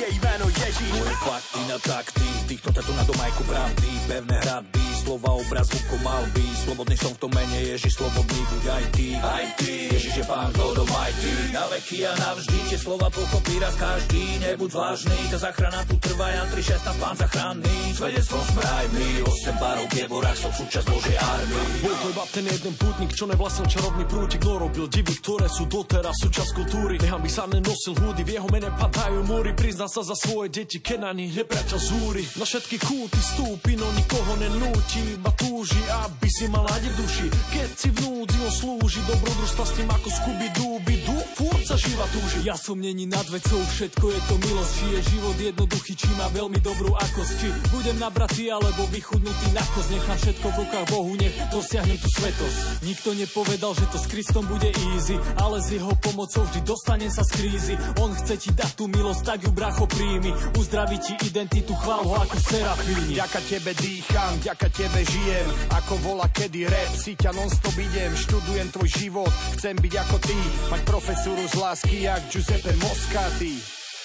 jej 0.00 0.14
meno 0.24 0.48
Ježiš. 0.48 0.88
Moje 0.96 1.16
fakty 1.20 1.60
na 1.68 1.76
takty, 1.84 2.28
týchto 2.48 2.72
tatu 2.72 2.96
na 2.96 3.04
domajku 3.04 3.44
pravdy, 3.44 3.90
pevné 4.08 4.36
hradby, 4.40 4.84
slova 5.04 5.36
obraz 5.36 5.68
zvukom 5.68 6.00
malby. 6.00 6.46
Slobodný 6.64 6.96
som 6.96 7.12
v 7.12 7.18
tom 7.20 7.30
mene 7.36 7.58
Ježiš, 7.60 7.92
slobodný 8.00 8.40
buď 8.40 8.64
aj 8.72 8.84
ty. 8.96 9.06
Aj 9.20 9.46
ty. 9.60 9.72
Ježiš 9.92 10.14
je 10.16 10.24
pán 10.24 10.48
God 10.56 10.80
Almighty. 10.80 11.32
Na 11.52 11.64
veky 11.68 12.08
a 12.08 12.12
navždy 12.16 12.58
tie 12.72 12.78
slova 12.80 13.12
pochopí 13.12 13.60
raz 13.60 13.76
každý. 13.76 14.40
Nebuď 14.40 14.70
vážny, 14.72 15.18
tá 15.28 15.36
zachrana 15.36 15.84
tu 15.84 16.00
trvá, 16.00 16.32
Jan 16.32 16.48
3, 16.48 16.96
16, 16.96 17.02
pán 17.04 17.14
zachranný. 17.20 17.76
Svedectvom 17.94 18.44
sme 18.48 18.62
aj 18.64 18.86
my, 18.96 19.08
8 19.28 19.62
barov 19.62 19.86
v 19.92 19.94
jeborách, 20.02 20.38
som 20.40 20.52
súčasť 20.56 20.86
Božej 20.88 21.16
armii. 21.20 21.68
Bol 21.84 21.96
to 22.00 22.06
iba 22.10 22.24
ten 22.32 22.44
jeden 22.48 22.74
pútnik, 22.74 23.10
čo 23.12 23.24
nevlastnil 23.28 23.66
čarovný 23.68 24.04
prútik, 24.08 24.42
no 24.42 24.54
robil 24.56 24.86
divy, 24.88 25.14
ktoré 25.20 25.46
sú 25.52 25.68
doteraz 25.68 26.16
súčasť 26.16 26.50
kultúry. 26.56 26.94
Nechám 26.98 27.22
by 27.22 27.30
sa 27.30 27.44
nenosil 27.44 27.92
húdy, 27.92 28.24
v 28.24 28.40
jeho 28.40 28.48
mene 28.48 28.72
padajú 28.72 29.20
múry, 29.28 29.52
prizná 29.52 29.86
sa 29.86 30.00
za 30.00 30.16
svoje 30.16 30.50
deti, 30.50 30.80
keď 30.80 30.98
na 31.06 31.12
nich 31.12 31.36
nepriateľ 31.36 31.78
zúri. 31.78 32.24
Na 32.40 32.48
všetky 32.48 32.76
kúty 32.80 33.20
stúpi, 33.20 33.76
no 33.78 33.86
nikoho 33.94 34.32
nenúti, 34.42 34.93
iba 35.02 35.30
túži, 35.34 35.80
aby 36.06 36.28
si 36.30 36.46
mal 36.46 36.62
nádej 36.66 36.92
duši. 36.94 37.26
Keď 37.50 37.70
si 37.74 37.88
v 37.90 37.98
núdzi 38.04 38.38
on 38.42 38.52
slúži, 38.52 39.00
dobrodružstva 39.08 39.64
s 39.66 39.72
tým 39.78 39.88
ako 39.90 40.08
Scooby 40.10 40.48
Doo, 40.54 40.78
du, 40.82 41.16
furt 41.34 41.53
sa 41.64 41.80
živa 41.80 42.04
túži. 42.12 42.44
Ja 42.44 42.56
som 42.60 42.76
není 42.76 43.08
nad 43.08 43.24
vecou, 43.32 43.56
všetko 43.56 44.04
je 44.12 44.20
to 44.28 44.34
milosť, 44.44 44.72
či 44.76 44.84
je 44.84 45.00
život 45.16 45.36
jednoduchý, 45.40 45.92
či 45.96 46.08
má 46.20 46.28
veľmi 46.28 46.60
dobrú 46.60 46.92
akosť, 46.92 47.32
či 47.40 47.48
budem 47.72 47.96
nabratý 47.96 48.52
alebo 48.52 48.84
vychudnutý 48.92 49.46
na 49.56 49.64
kosť, 49.72 49.88
nechám 49.96 50.18
všetko 50.20 50.46
v 50.52 50.56
rukách 50.60 50.86
Bohu, 50.92 51.12
nech 51.16 51.34
dosiahnem 51.48 51.98
tú 51.98 52.08
svetosť. 52.12 52.58
Nikto 52.84 53.08
nepovedal, 53.16 53.72
že 53.72 53.86
to 53.88 53.98
s 53.98 54.06
Kristom 54.12 54.44
bude 54.44 54.68
easy, 54.92 55.16
ale 55.40 55.64
s 55.64 55.72
jeho 55.72 55.92
pomocou 56.04 56.44
vždy 56.44 56.60
dostanem 56.68 57.08
sa 57.08 57.24
z 57.24 57.32
krízy. 57.32 57.74
On 58.04 58.12
chce 58.12 58.34
ti 58.36 58.50
dať 58.52 58.70
tú 58.76 58.84
milosť, 58.84 59.22
tak 59.24 59.38
ju 59.42 59.50
bracho 59.50 59.88
príjmi, 59.88 60.30
uzdraví 60.60 61.00
ti 61.00 61.16
identitu, 61.24 61.72
chvál 61.80 62.04
ho 62.04 62.14
ako 62.20 62.36
serafíni. 62.44 63.16
Vďaka 63.16 63.40
tebe 63.48 63.72
dýcham, 63.80 64.32
vďaka 64.42 64.68
tebe 64.74 65.00
žijem 65.06 65.48
Ako 65.78 65.94
vola 66.02 66.26
kedy 66.28 66.66
rap, 66.66 66.92
si 66.98 67.14
ťa 67.14 67.30
non-stop 67.30 67.76
idem 67.78 68.12
Študujem 68.12 68.68
tvoj 68.74 68.88
život, 68.90 69.32
chcem 69.56 69.78
byť 69.78 69.94
ako 70.02 70.16
ty 70.18 70.38
Mať 70.68 70.80
profesúru 70.82 71.42
z 71.46 71.53
lásky, 71.56 72.02
jak 72.02 72.22
Giuseppe 72.30 72.72
Moscati 72.76 73.58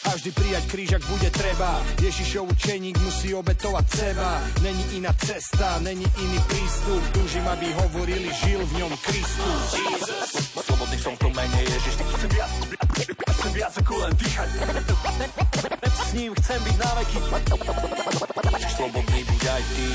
a 0.08 0.16
vždy 0.16 0.32
prijať 0.32 0.64
kríž, 0.72 0.90
ak 0.96 1.04
bude 1.12 1.28
treba 1.28 1.84
Ježišov 2.00 2.48
učeník 2.56 2.96
musí 3.04 3.36
obetovať 3.36 3.86
seba 3.92 4.40
Není 4.64 5.04
iná 5.04 5.12
cesta, 5.12 5.76
není 5.84 6.08
iný 6.08 6.40
prístup 6.48 7.04
Túžim, 7.12 7.44
aby 7.44 7.68
hovorili, 7.84 8.32
žil 8.32 8.64
v 8.64 8.74
ňom 8.80 8.96
Kristus 9.04 9.76
Slobodný 10.60 10.96
som 10.96 11.16
v 11.16 11.32
mene 11.36 11.60
Ježiš. 11.60 11.94
Chcem 12.00 12.30
viac, 12.36 12.52
chcem 13.36 13.52
viac 13.52 13.74
ako 13.80 13.94
len 14.00 14.14
dýchať. 14.16 14.50
S 15.92 16.10
ním 16.16 16.32
chcem 16.40 16.60
byť 16.64 16.76
na 16.80 16.92
veky. 17.00 17.20
Slobodný 18.80 19.20
buď 19.28 19.42
aj 19.44 19.64
ty. 19.76 19.88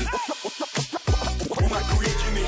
On 1.57 1.71
ako 1.73 1.95
jediný. 2.05 2.45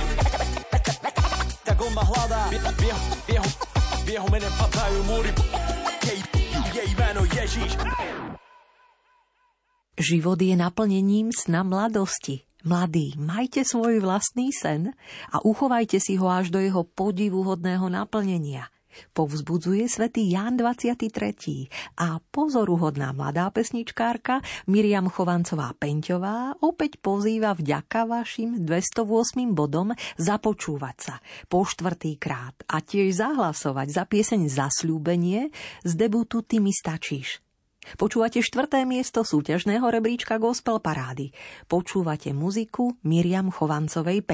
Tak 1.66 1.78
on 1.82 1.94
ma 1.94 2.04
hľadá, 2.06 2.42
v 2.54 2.82
jeho, 2.90 3.02
v 3.26 3.30
jeho, 3.38 3.50
v 4.08 4.16
jeho 4.16 4.28
mene 4.32 4.48
padajú 4.56 5.00
múry. 5.04 5.32
Jej, 6.00 6.20
jej 6.72 6.92
meno 6.96 7.28
Ježiš. 7.28 7.76
Život 10.00 10.40
je 10.40 10.56
naplnením 10.56 11.36
sna 11.36 11.68
mladosti. 11.68 12.48
Mladí, 12.64 13.20
majte 13.20 13.68
svoj 13.68 14.00
vlastný 14.00 14.56
sen 14.56 14.96
a 15.28 15.44
uchovajte 15.44 16.00
si 16.00 16.16
ho 16.16 16.32
až 16.32 16.56
do 16.56 16.64
jeho 16.64 16.88
podivuhodného 16.88 17.92
naplnenia. 17.92 18.72
Povzbudzuje 19.16 19.86
svätý 19.90 20.30
Ján 20.30 20.60
23. 20.60 21.10
a 21.98 22.22
pozoruhodná 22.32 23.14
mladá 23.14 23.50
pesničkárka 23.50 24.46
Miriam 24.70 25.10
Chovancová-Peňťová 25.10 26.62
opäť 26.62 27.00
pozýva 27.02 27.58
vďaka 27.58 28.06
vašim 28.06 28.64
208 28.64 29.58
bodom 29.58 29.96
započúvať 30.20 30.98
sa 30.98 31.16
po 31.48 31.66
štvrtý 31.66 32.20
krát 32.22 32.56
a 32.68 32.84
tiež 32.84 33.18
zahlasovať 33.18 33.88
za 33.90 34.04
pieseň 34.06 34.42
Zasľúbenie 34.48 35.50
z 35.82 35.92
debutu 35.98 36.44
Ty 36.44 36.62
mi 36.62 36.76
stačíš. 36.76 37.42
Počúvate 37.96 38.44
štvrté 38.44 38.84
miesto 38.84 39.24
súťažného 39.24 39.88
rebríčka 39.88 40.36
Gospel 40.36 40.84
Parády. 40.84 41.32
Počúvate 41.72 42.36
muziku 42.36 43.00
Miriam 43.08 43.48
Chovancovej 43.48 44.28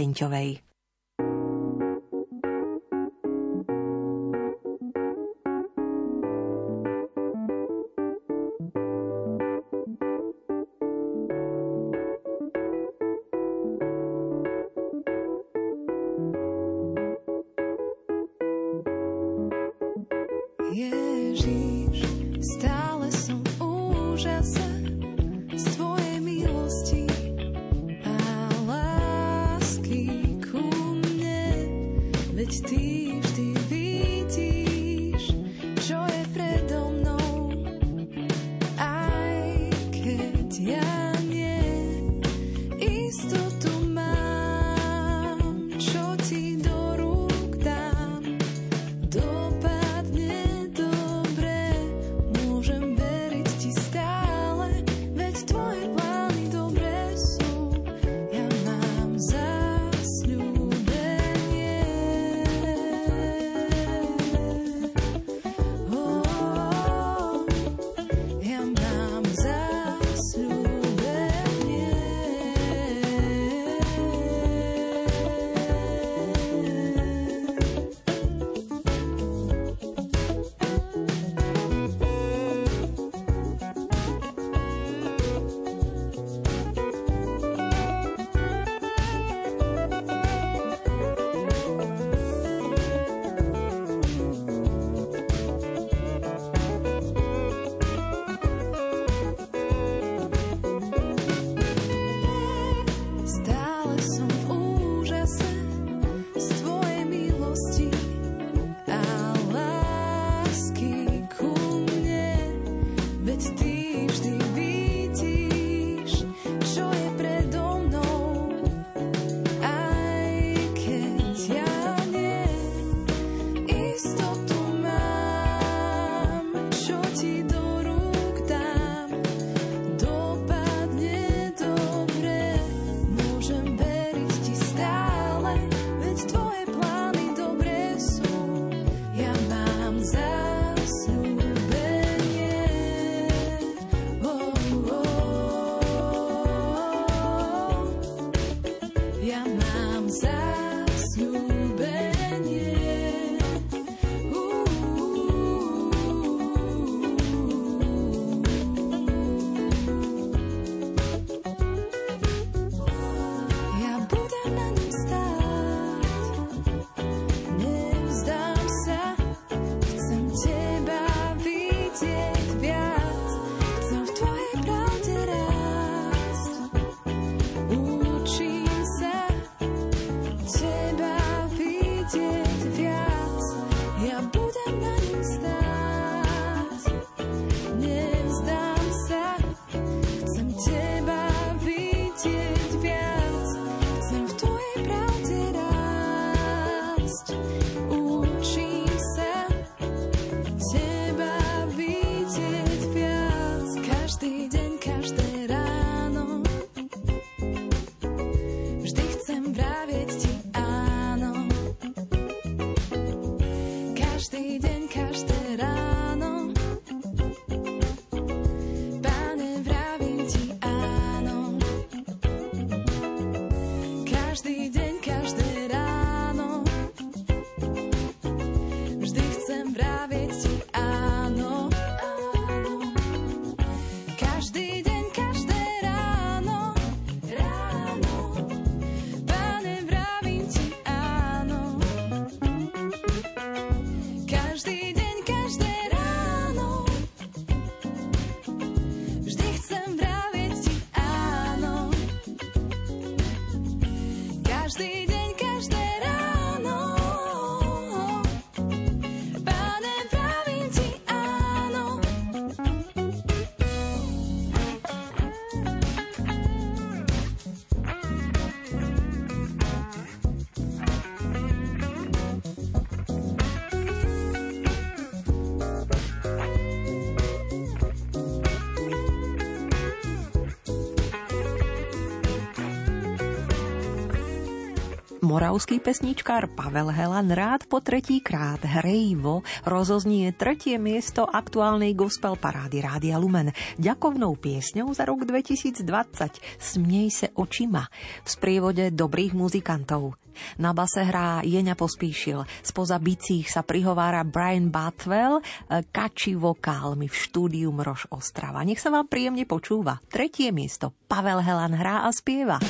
Moravský 285.33 285.81
pesničkár 285.81 286.45
Pavel 286.53 286.93
Helan 286.93 287.33
rád 287.33 287.65
po 287.65 287.81
tretí 287.81 288.21
krát 288.21 288.61
hrejivo 288.61 289.41
rozoznie 289.65 290.29
tretie 290.29 290.77
miesto 290.77 291.25
aktuálnej 291.25 291.97
gospel 291.97 292.37
parády 292.37 292.85
Rádia 292.85 293.17
Lumen 293.17 293.49
ďakovnou 293.81 294.37
piesňou 294.37 294.93
za 294.93 295.09
rok 295.09 295.25
2020 295.25 296.37
Smnej 296.61 297.09
se 297.09 297.33
očima 297.33 297.89
v 298.21 298.27
sprievode 298.29 298.93
dobrých 298.93 299.33
muzikantov. 299.33 300.21
Na 300.61 300.69
base 300.69 301.01
hrá 301.01 301.41
Jeňa 301.41 301.73
Pospíšil, 301.73 302.45
spoza 302.61 303.01
bicích 303.01 303.49
sa 303.49 303.65
prihovára 303.65 304.21
Brian 304.21 304.69
Batwell, 304.69 305.41
kači 305.89 306.37
vokálmi 306.37 307.09
v 307.09 307.15
štúdiu 307.17 307.73
Mrož 307.73 308.05
Ostrava. 308.13 308.61
Nech 308.61 308.77
sa 308.77 308.93
vám 308.93 309.09
príjemne 309.09 309.49
počúva. 309.49 309.97
Tretie 310.13 310.53
miesto 310.53 310.93
Pavel 311.09 311.41
Helan 311.41 311.73
hrá 311.73 312.05
a 312.05 312.13
spieva. 312.13 312.61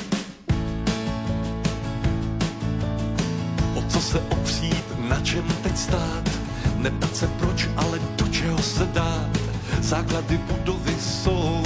Se 4.14 4.20
opřít, 4.20 4.84
na 5.08 5.20
čem 5.20 5.44
teď 5.62 5.76
stát? 5.76 6.30
Neptat 6.76 7.16
se 7.16 7.26
proč, 7.26 7.68
ale 7.76 7.98
do 7.98 8.28
čeho 8.28 8.58
se 8.58 8.86
dát? 8.86 9.30
Základy 9.80 10.38
budovy 10.38 10.94
jsou 11.00 11.62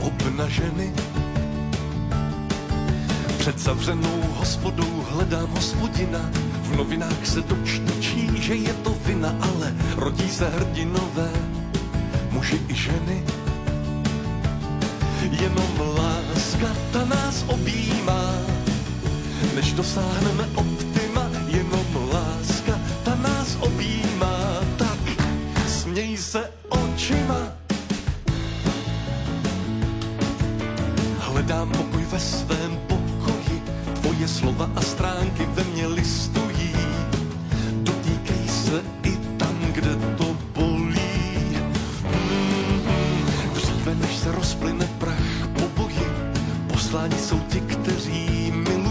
obnaženy. 0.00 0.92
Před 3.38 3.58
zavřenou 3.58 4.22
hospodou 4.36 5.04
hledám 5.10 5.50
hospodina. 5.50 6.30
V 6.62 6.76
novinách 6.76 7.26
se 7.26 7.40
dočtečí, 7.40 8.30
že 8.40 8.54
je 8.54 8.72
to 8.72 8.96
vina, 9.06 9.34
ale 9.40 9.74
rodí 9.96 10.28
se 10.28 10.48
hrdinové, 10.48 11.30
muži 12.30 12.60
i 12.68 12.74
ženy. 12.74 13.24
Jenom 15.30 15.72
láska 15.98 16.68
ta 16.92 17.04
nás 17.04 17.44
objímá, 17.48 18.34
než 19.54 19.72
dosáhneme 19.72 20.44
optima, 20.54 20.91
směj 25.92 26.16
se 26.16 26.50
očima. 26.68 27.52
Hledám 31.18 31.68
pokoj 31.68 32.04
ve 32.12 32.20
svém 32.20 32.80
pokoji, 32.88 33.62
tvoje 34.00 34.28
slova 34.28 34.70
a 34.76 34.80
stránky 34.80 35.44
ve 35.46 35.64
mně 35.64 35.86
listují. 35.86 36.72
Dotýkej 37.82 38.48
se 38.48 38.82
i 39.02 39.16
tam, 39.36 39.56
kde 39.72 39.96
to 40.16 40.36
bolí. 40.54 41.60
Mm, 42.04 42.80
Dříve 43.54 43.94
než 43.94 44.16
se 44.16 44.32
rozplyne 44.32 44.88
prach 44.98 45.48
po 45.52 45.82
boji, 45.82 46.06
posláni 46.72 47.18
jsou 47.18 47.38
ti, 47.38 47.60
kteří 47.60 48.52
milují, 48.56 48.81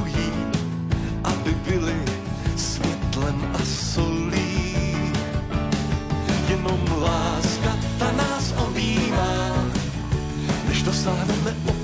než 11.02 11.06
dosáhneme 11.06 11.81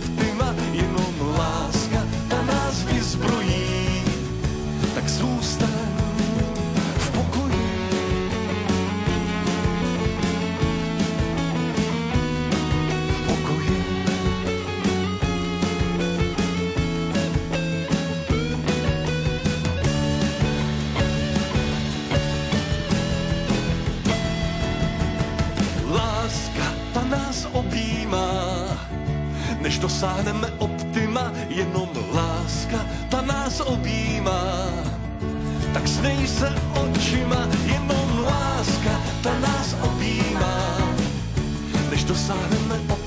než 29.77 29.81
dosáhneme 29.81 30.47
optima, 30.57 31.31
jenom 31.49 31.89
láska 32.13 32.85
ta 33.09 33.21
nás 33.21 33.59
objímá. 33.59 34.73
Tak 35.73 35.87
snej 35.87 36.27
se 36.27 36.49
očima, 36.73 37.47
jenom 37.65 38.25
láska 38.25 39.01
ta 39.21 39.39
nás 39.39 39.75
objímá, 39.81 40.77
než 41.89 42.03
dosáhneme 42.03 42.75
optima, 42.89 43.06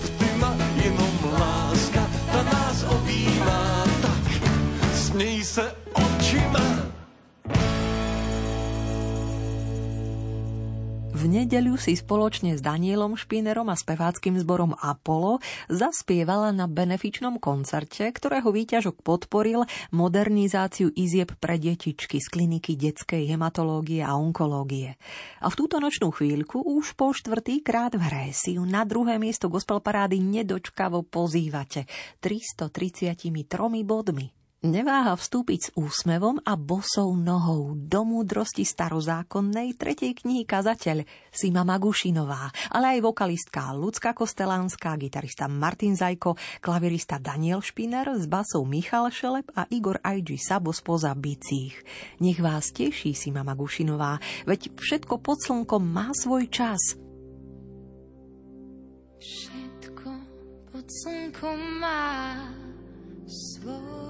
V 11.20 11.28
nedeľu 11.28 11.76
si 11.76 12.00
spoločne 12.00 12.56
s 12.56 12.64
Danielom 12.64 13.12
Špínerom 13.12 13.68
a 13.68 13.76
speváckým 13.76 14.40
zborom 14.40 14.72
Apollo 14.72 15.44
zaspievala 15.68 16.48
na 16.48 16.64
benefičnom 16.64 17.36
koncerte, 17.36 18.08
ktorého 18.08 18.48
výťažok 18.48 19.04
podporil 19.04 19.68
modernizáciu 19.92 20.88
izieb 20.96 21.36
pre 21.36 21.60
detičky 21.60 22.24
z 22.24 22.24
kliniky 22.24 22.72
detskej 22.72 23.28
hematológie 23.36 24.00
a 24.00 24.16
onkológie. 24.16 24.96
A 25.44 25.52
v 25.52 25.58
túto 25.60 25.76
nočnú 25.76 26.08
chvíľku 26.08 26.56
už 26.56 26.96
po 26.96 27.12
štvrtý 27.12 27.60
krát 27.60 27.92
v 27.92 28.00
hre 28.00 28.26
si 28.32 28.56
ju 28.56 28.64
na 28.64 28.88
druhé 28.88 29.20
miesto 29.20 29.52
gospel 29.52 29.84
parády 29.84 30.24
nedočkavo 30.24 31.04
pozývate 31.04 31.84
333 32.24 33.28
bodmi. 33.84 34.39
Neváha 34.60 35.16
vstúpiť 35.16 35.60
s 35.64 35.68
úsmevom 35.72 36.36
a 36.44 36.52
bosou 36.52 37.16
nohou 37.16 37.72
do 37.80 38.04
múdrosti 38.04 38.68
starozákonnej 38.68 39.72
tretej 39.72 40.20
knihy 40.20 40.44
kazateľ 40.44 41.08
Sima 41.32 41.64
Magušinová, 41.64 42.52
ale 42.68 42.92
aj 42.92 43.08
vokalistka 43.08 43.72
Lucka 43.72 44.12
Kostelánska, 44.12 45.00
gitarista 45.00 45.48
Martin 45.48 45.96
Zajko, 45.96 46.36
klavirista 46.60 47.16
Daniel 47.16 47.64
Špiner 47.64 48.12
s 48.12 48.28
basou 48.28 48.68
Michal 48.68 49.08
Šelep 49.08 49.48
a 49.56 49.64
Igor 49.72 49.96
Ajži 50.04 50.36
Sabo 50.36 50.76
spoza 50.76 51.16
bicích. 51.16 51.80
Nech 52.20 52.36
vás 52.44 52.68
teší 52.68 53.16
Sima 53.16 53.40
Magušinová, 53.40 54.20
veď 54.44 54.76
všetko 54.76 55.24
pod 55.24 55.40
slnkom 55.40 55.88
má 55.88 56.12
svoj 56.12 56.52
čas. 56.52 57.00
Všetko 59.24 60.10
pod 60.68 60.84
slnkom 60.84 61.80
má 61.80 62.36
svoj 63.24 64.09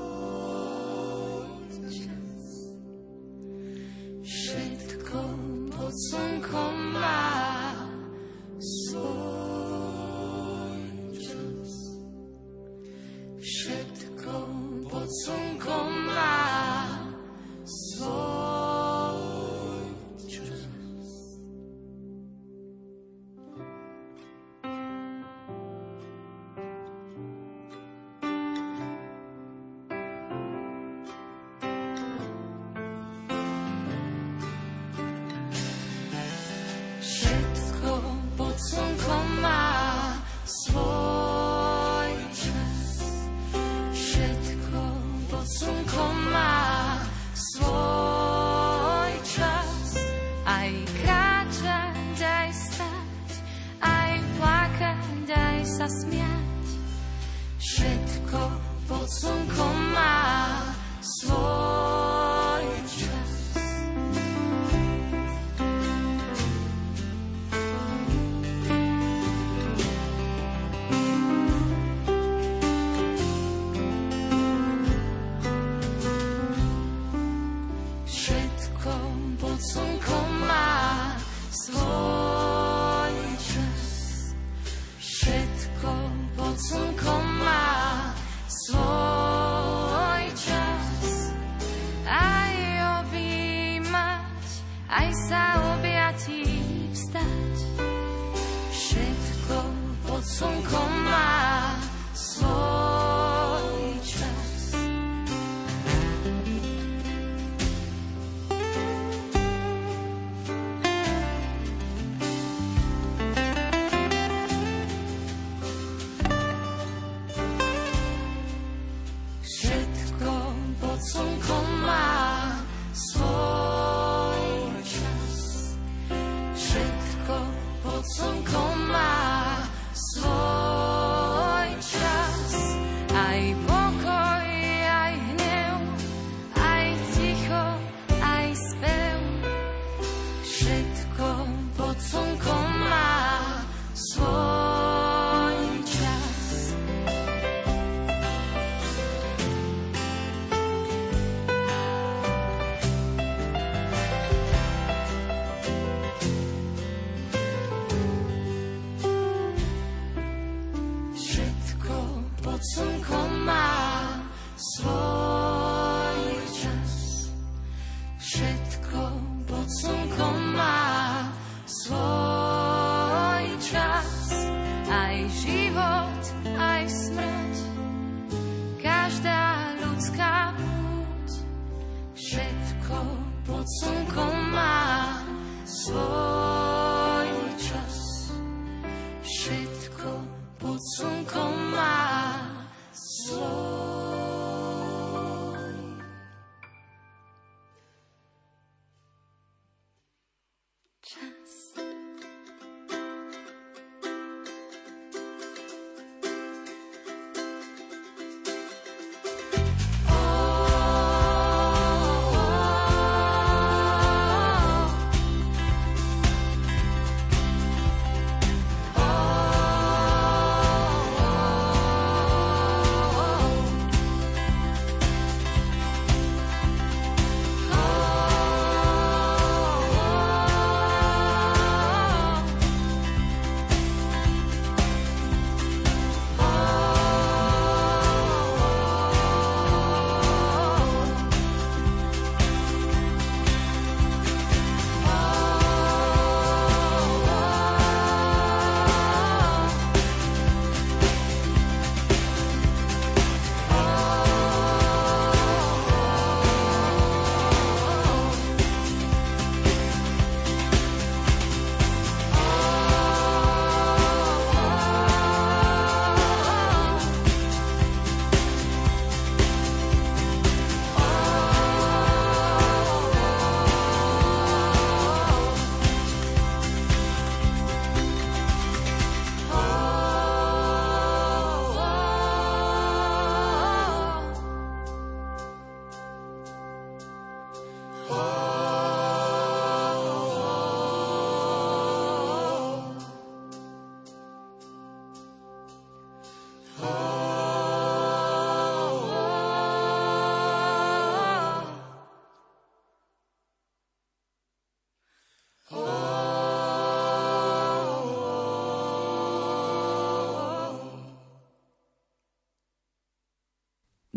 slnkom. 6.11 6.80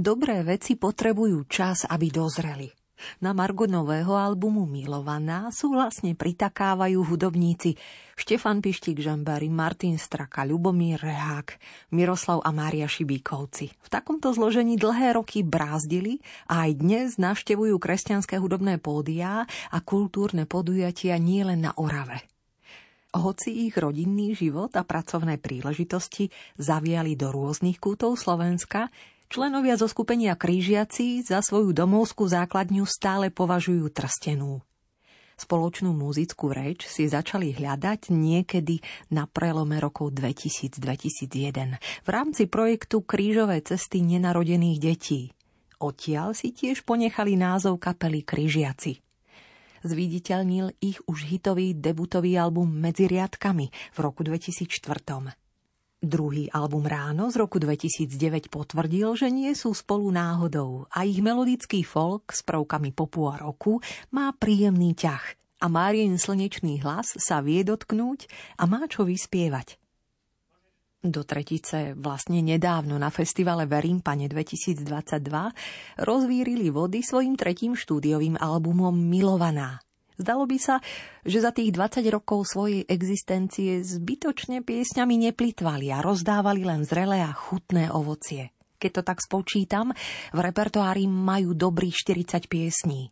Dobré 0.05 0.45
veci 0.45 0.77
potrebujú 0.77 1.49
čas, 1.49 1.89
aby 1.89 2.13
dozreli. 2.13 2.69
Na 3.25 3.33
Margo 3.33 3.65
nového 3.65 4.13
albumu 4.13 4.69
Milovaná 4.69 5.49
súhlasne 5.49 6.13
pritakávajú 6.13 7.09
hudobníci 7.09 7.73
Štefan 8.13 8.61
Pištík 8.61 9.01
Žambari, 9.01 9.49
Martin 9.49 9.97
Straka, 9.97 10.45
Ľubomír 10.45 11.01
Rehák, 11.01 11.57
Miroslav 11.97 12.45
a 12.45 12.53
Mária 12.53 12.85
Šibíkovci. 12.85 13.73
V 13.81 13.89
takomto 13.89 14.29
zložení 14.37 14.77
dlhé 14.77 15.17
roky 15.17 15.41
brázdili 15.41 16.21
a 16.53 16.69
aj 16.69 16.85
dnes 16.85 17.17
navštevujú 17.17 17.81
kresťanské 17.81 18.37
hudobné 18.37 18.77
pódia 18.77 19.49
a 19.49 19.79
kultúrne 19.81 20.45
podujatia 20.45 21.17
nielen 21.17 21.65
na 21.65 21.73
Orave. 21.81 22.29
Hoci 23.15 23.71
ich 23.71 23.79
rodinný 23.79 24.37
život 24.37 24.75
a 24.77 24.83
pracovné 24.85 25.41
príležitosti 25.41 26.29
zaviali 26.61 27.15
do 27.15 27.31
rôznych 27.31 27.79
kútov 27.79 28.19
Slovenska, 28.19 28.91
Členovia 29.33 29.75
zo 29.75 29.89
skupenia 29.89 30.37
Krížiaci 30.37 31.25
za 31.25 31.41
svoju 31.41 31.73
domovskú 31.75 32.29
základňu 32.29 32.85
stále 32.87 33.33
považujú 33.33 33.89
trstenú. 33.91 34.63
Spoločnú 35.35 35.91
muzickú 35.91 36.55
reč 36.55 36.87
si 36.87 37.11
začali 37.11 37.51
hľadať 37.59 38.15
niekedy 38.15 38.79
na 39.11 39.27
prelome 39.27 39.83
rokov 39.83 40.15
2000-2001 40.15 41.83
v 42.07 42.09
rámci 42.09 42.47
projektu 42.47 43.03
Krížové 43.03 43.59
cesty 43.67 44.07
nenarodených 44.07 44.79
detí. 44.79 45.35
Odtiaľ 45.83 46.39
si 46.39 46.55
tiež 46.55 46.87
ponechali 46.87 47.35
názov 47.35 47.83
kapely 47.83 48.23
Krížiaci. 48.23 49.03
Zviditeľnil 49.85 50.81
ich 50.81 51.03
už 51.05 51.29
hitový 51.29 51.77
debutový 51.77 52.39
album 52.41 52.73
Medzi 52.73 53.05
riadkami 53.05 53.69
v 53.69 53.99
roku 54.01 54.25
2004. 54.25 55.44
Druhý 56.05 56.53
album 56.53 56.85
Ráno 56.85 57.33
z 57.33 57.41
roku 57.41 57.57
2009 57.57 58.53
potvrdil, 58.53 59.17
že 59.17 59.33
nie 59.33 59.49
sú 59.57 59.73
spolu 59.73 60.13
náhodou 60.13 60.85
a 60.93 61.01
ich 61.09 61.25
melodický 61.25 61.81
folk 61.81 62.29
s 62.29 62.45
prvkami 62.45 62.93
popu 62.93 63.33
a 63.33 63.41
roku 63.41 63.81
má 64.13 64.29
príjemný 64.37 64.93
ťah 64.93 65.25
a 65.65 65.67
Márien 65.73 66.21
slnečný 66.21 66.85
hlas 66.85 67.17
sa 67.17 67.41
vie 67.41 67.65
dotknúť 67.65 68.29
a 68.61 68.69
má 68.69 68.85
čo 68.85 69.09
vyspievať. 69.09 69.81
Do 71.01 71.25
tretice 71.25 71.97
vlastne 71.97 72.45
nedávno 72.45 73.01
na 73.01 73.09
festivale 73.09 73.65
Verím 73.65 74.05
pane 74.05 74.29
2022 74.29 74.85
rozvírili 76.05 76.69
vody 76.69 77.01
svojim 77.01 77.33
tretím 77.33 77.73
štúdiovým 77.73 78.37
albumom 78.37 78.93
Milovaná– 78.93 79.81
Zdalo 80.15 80.47
by 80.47 80.59
sa, 80.63 80.79
že 81.27 81.43
za 81.43 81.51
tých 81.51 81.75
20 81.75 82.07
rokov 82.15 82.47
svojej 82.47 82.87
existencie 82.87 83.83
zbytočne 83.83 84.63
piesňami 84.63 85.31
neplitvali 85.31 85.91
a 85.91 85.99
rozdávali 85.99 86.63
len 86.63 86.87
zrelé 86.87 87.19
a 87.19 87.35
chutné 87.35 87.91
ovocie. 87.91 88.55
Keď 88.79 88.91
to 89.01 89.03
tak 89.03 89.19
spočítam, 89.19 89.91
v 90.31 90.39
repertoári 90.39 91.11
majú 91.11 91.57
dobrých 91.57 91.97
40 91.99 92.47
piesní. 92.47 93.11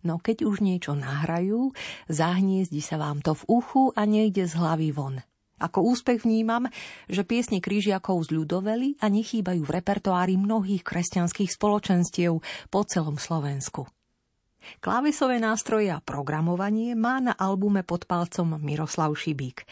No 0.00 0.16
keď 0.16 0.48
už 0.48 0.64
niečo 0.64 0.96
nahrajú, 0.96 1.76
zahniezdi 2.08 2.80
sa 2.80 2.96
vám 2.96 3.20
to 3.20 3.36
v 3.36 3.46
uchu 3.52 3.92
a 3.92 4.08
nejde 4.08 4.48
z 4.48 4.56
hlavy 4.56 4.90
von. 4.96 5.20
Ako 5.60 5.84
úspech 5.84 6.24
vnímam, 6.24 6.72
že 7.04 7.20
piesne 7.20 7.60
krížiakov 7.60 8.32
zľudoveli 8.32 8.96
a 9.04 9.12
nechýbajú 9.12 9.60
v 9.60 9.74
repertoári 9.76 10.40
mnohých 10.40 10.80
kresťanských 10.80 11.52
spoločenstiev 11.52 12.40
po 12.72 12.80
celom 12.88 13.20
Slovensku. 13.20 13.84
Klávesové 14.80 15.40
nástroje 15.40 15.92
a 15.92 16.00
programovanie 16.00 16.94
má 16.94 17.20
na 17.20 17.32
albume 17.32 17.82
pod 17.82 18.04
palcom 18.04 18.60
Miroslav 18.60 19.12
Šibík. 19.18 19.64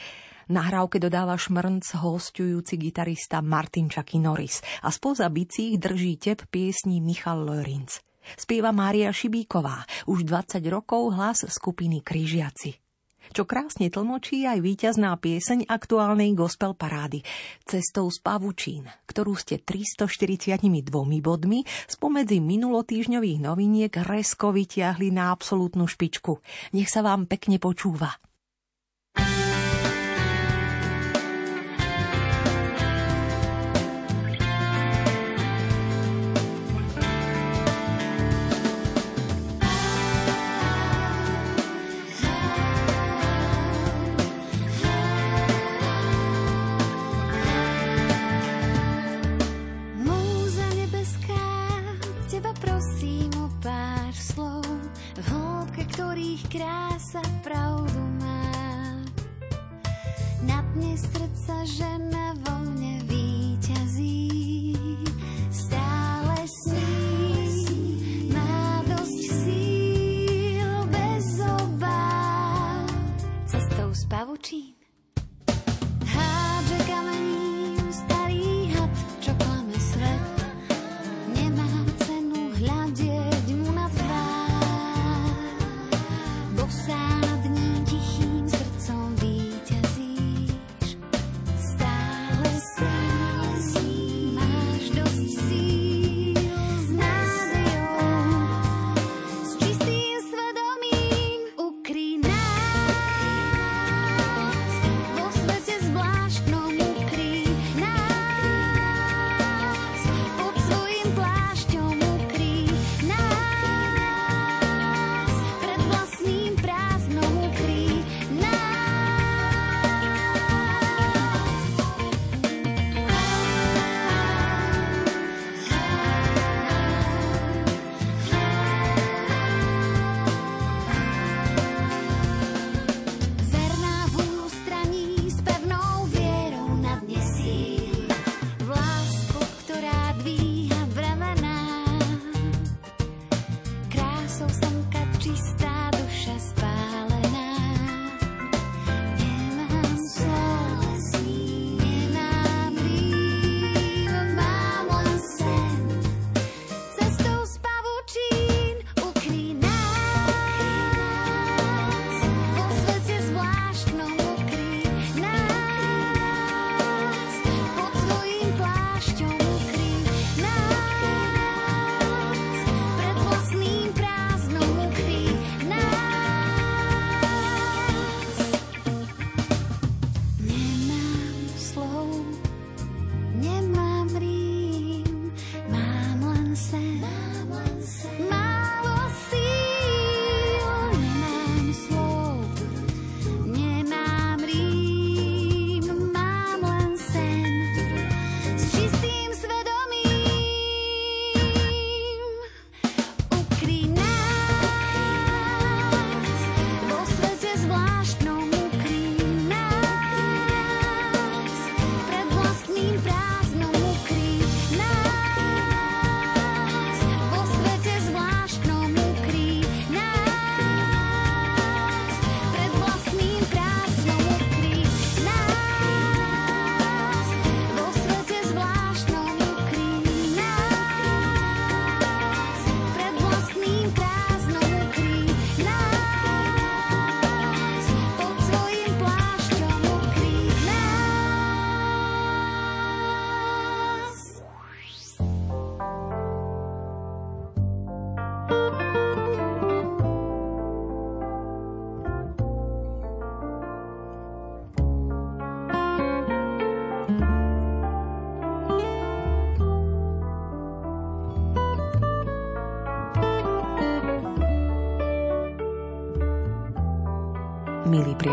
Nahrávke 0.49 0.97
dodáva 0.97 1.37
šmrnc 1.37 1.85
hostujúci 2.01 2.81
gitarista 2.81 3.45
Martin 3.45 3.93
Čaky 3.93 4.19
Norris 4.19 4.65
a 4.83 4.89
spoza 4.89 5.29
bicích 5.29 5.79
drží 5.79 6.17
tep 6.17 6.49
piesní 6.51 7.01
Michal 7.05 7.45
Lorinc. 7.45 8.01
Spieva 8.37 8.73
Mária 8.73 9.13
Šibíková, 9.13 9.85
už 10.09 10.25
20 10.25 10.61
rokov 10.69 11.13
hlas 11.17 11.45
skupiny 11.49 12.01
Kryžiaci 12.01 12.88
čo 13.33 13.49
krásne 13.49 13.89
tlmočí 13.89 14.45
aj 14.45 14.61
víťazná 14.61 15.17
pieseň 15.19 15.67
aktuálnej 15.67 16.37
gospel 16.37 16.77
parády 16.77 17.25
Cestou 17.65 18.13
z 18.13 18.21
pavučín, 18.21 18.87
ktorú 19.09 19.35
ste 19.35 19.59
342 19.59 20.69
bodmi 21.19 21.65
spomedzi 21.89 22.39
minulotýžňových 22.39 23.41
noviniek 23.43 23.93
resko 24.05 24.53
vytiahli 24.53 25.11
na 25.11 25.33
absolútnu 25.33 25.89
špičku. 25.89 26.39
Nech 26.77 26.93
sa 26.93 27.01
vám 27.01 27.27
pekne 27.27 27.57
počúva. 27.57 28.28
Krása 56.47 57.23
pravdu 57.43 57.99
má. 58.23 58.47
Na 60.47 60.63
dne 60.75 60.95
srdca 60.95 61.67
žena 61.67 62.39
vo 62.47 62.55
mne 62.63 62.98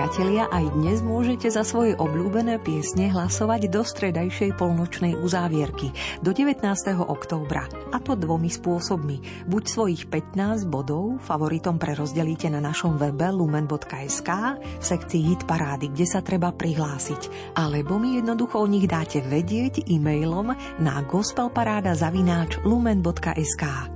priatelia, 0.06 0.45
aj 0.53 0.77
dnes 0.77 1.02
môžete 1.02 1.49
za 1.49 1.65
svoje 1.65 1.98
obľúbené 1.98 2.61
piesne 2.61 3.10
hlasovať 3.10 3.73
do 3.73 3.82
stredajšej 3.82 4.53
polnočnej 4.53 5.18
uzávierky 5.18 5.90
do 6.22 6.30
19. 6.30 6.61
októbra. 7.02 7.65
A 7.90 7.98
to 7.98 8.14
dvomi 8.14 8.53
spôsobmi. 8.53 9.49
Buď 9.49 9.64
svojich 9.65 10.06
15 10.06 10.69
bodov 10.69 11.18
favoritom 11.26 11.82
prerozdelíte 11.82 12.53
na 12.53 12.61
našom 12.61 13.02
webe 13.02 13.34
lumen.sk 13.34 14.30
v 14.61 14.84
sekcii 14.86 15.22
Hit 15.26 15.49
parády, 15.49 15.90
kde 15.90 16.06
sa 16.06 16.22
treba 16.22 16.53
prihlásiť. 16.53 17.57
Alebo 17.57 17.98
mi 17.98 18.22
jednoducho 18.22 18.61
o 18.61 18.69
nich 18.69 18.86
dáte 18.86 19.26
vedieť 19.26 19.90
e-mailom 19.90 20.53
na 20.86 21.02
gospelparáda 21.02 21.98
zavináč 21.98 22.61
lumen.sk. 22.61 23.94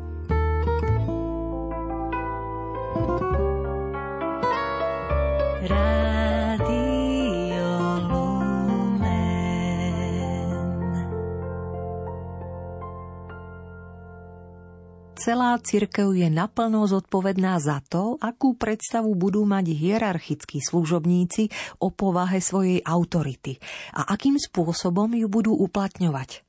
Celá 15.29 15.53
cirkev 15.61 16.17
je 16.17 16.25
naplno 16.25 16.89
zodpovedná 16.89 17.61
za 17.61 17.85
to, 17.85 18.17
akú 18.17 18.57
predstavu 18.57 19.13
budú 19.13 19.45
mať 19.45 19.77
hierarchickí 19.77 20.57
služobníci 20.57 21.53
o 21.77 21.93
povahe 21.93 22.41
svojej 22.41 22.81
autority 22.81 23.61
a 23.93 24.09
akým 24.09 24.41
spôsobom 24.41 25.05
ju 25.13 25.29
budú 25.29 25.53
uplatňovať. 25.53 26.41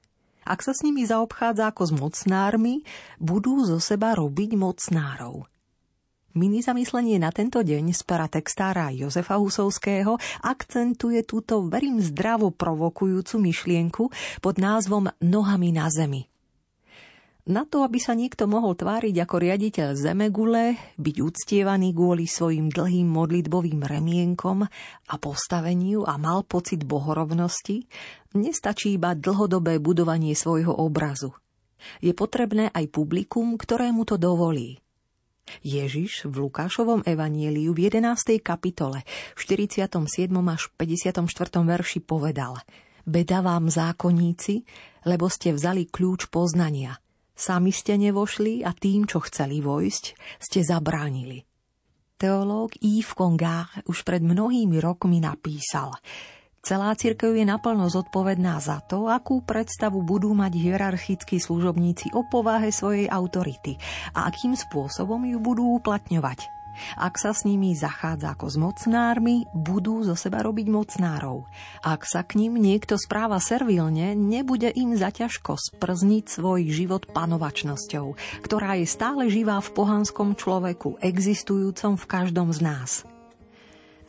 Ak 0.48 0.64
sa 0.64 0.72
s 0.72 0.80
nimi 0.80 1.04
zaobchádza 1.04 1.68
ako 1.68 1.82
s 1.84 1.92
mocnármi, 1.92 2.80
budú 3.20 3.68
zo 3.68 3.76
seba 3.84 4.16
robiť 4.16 4.56
mocnárov. 4.56 5.44
Mini 6.40 6.64
zamyslenie 6.64 7.20
na 7.20 7.36
tento 7.36 7.60
deň 7.60 7.92
z 7.92 8.00
pera 8.08 8.32
textára 8.32 8.88
Jozefa 8.96 9.36
Husovského 9.36 10.16
akcentuje 10.40 11.20
túto, 11.28 11.68
verím, 11.68 12.00
zdravo 12.00 12.48
provokujúcu 12.48 13.44
myšlienku 13.44 14.08
pod 14.40 14.56
názvom 14.56 15.12
Nohami 15.20 15.68
na 15.68 15.92
zemi. 15.92 16.29
Na 17.50 17.66
to, 17.66 17.82
aby 17.82 17.98
sa 17.98 18.14
niekto 18.14 18.46
mohol 18.46 18.78
tváriť 18.78 19.26
ako 19.26 19.36
riaditeľ 19.42 19.98
Zemegule, 19.98 20.78
byť 20.94 21.16
uctievaný 21.18 21.90
kvôli 21.90 22.30
svojim 22.30 22.70
dlhým 22.70 23.10
modlitbovým 23.10 23.82
remienkom 23.82 24.62
a 25.10 25.14
postaveniu 25.18 26.06
a 26.06 26.14
mal 26.14 26.46
pocit 26.46 26.86
bohorovnosti, 26.86 27.90
nestačí 28.38 28.94
iba 28.94 29.18
dlhodobé 29.18 29.82
budovanie 29.82 30.38
svojho 30.38 30.70
obrazu. 30.70 31.34
Je 31.98 32.14
potrebné 32.14 32.70
aj 32.70 32.86
publikum, 32.94 33.58
ktorému 33.58 34.06
to 34.06 34.14
dovolí. 34.14 34.78
Ježiš 35.66 36.30
v 36.30 36.46
Lukášovom 36.46 37.02
evanieliu 37.02 37.74
v 37.74 37.90
11. 37.90 38.38
kapitole 38.38 39.02
v 39.34 39.40
47. 39.42 39.90
až 40.46 40.70
54. 40.78 41.26
verši 41.66 41.98
povedal 41.98 42.62
Beda 43.02 43.42
vám 43.42 43.66
zákonníci, 43.66 44.62
lebo 45.10 45.26
ste 45.26 45.50
vzali 45.50 45.90
kľúč 45.90 46.30
poznania. 46.30 46.94
Sami 47.40 47.72
ste 47.72 47.96
nevošli 47.96 48.60
a 48.68 48.76
tým, 48.76 49.08
čo 49.08 49.24
chceli 49.24 49.64
vojsť, 49.64 50.04
ste 50.36 50.60
zabránili. 50.60 51.40
Teológ 52.20 52.76
Yves 52.84 53.16
Congar 53.16 53.72
už 53.88 54.04
pred 54.04 54.20
mnohými 54.20 54.76
rokmi 54.76 55.24
napísal 55.24 55.96
Celá 56.60 56.92
cirkev 56.92 57.32
je 57.32 57.48
naplno 57.48 57.88
zodpovedná 57.88 58.60
za 58.60 58.84
to, 58.84 59.08
akú 59.08 59.40
predstavu 59.40 60.04
budú 60.04 60.36
mať 60.36 60.52
hierarchickí 60.60 61.40
služobníci 61.40 62.12
o 62.12 62.28
povahe 62.28 62.68
svojej 62.68 63.08
autority 63.08 63.80
a 64.12 64.28
akým 64.28 64.52
spôsobom 64.52 65.24
ju 65.24 65.40
budú 65.40 65.80
uplatňovať. 65.80 66.59
Ak 66.96 67.20
sa 67.20 67.34
s 67.34 67.46
nimi 67.46 67.76
zachádza 67.76 68.34
ako 68.34 68.46
s 68.50 68.56
mocnármi, 68.56 69.48
budú 69.52 70.02
zo 70.02 70.16
seba 70.18 70.42
robiť 70.42 70.66
mocnárov. 70.70 71.46
Ak 71.84 72.08
sa 72.08 72.24
k 72.24 72.40
ním 72.40 72.58
niekto 72.58 72.96
správa 72.96 73.38
servilne, 73.42 74.18
nebude 74.18 74.70
im 74.72 74.96
zaťažko 74.96 75.58
sprzniť 75.58 76.24
svoj 76.26 76.70
život 76.70 77.08
panovačnosťou, 77.10 78.06
ktorá 78.44 78.78
je 78.80 78.86
stále 78.88 79.28
živá 79.28 79.60
v 79.60 79.72
pohanskom 79.74 80.38
človeku, 80.38 81.00
existujúcom 81.02 81.96
v 81.98 82.04
každom 82.08 82.50
z 82.50 82.60
nás. 82.64 82.90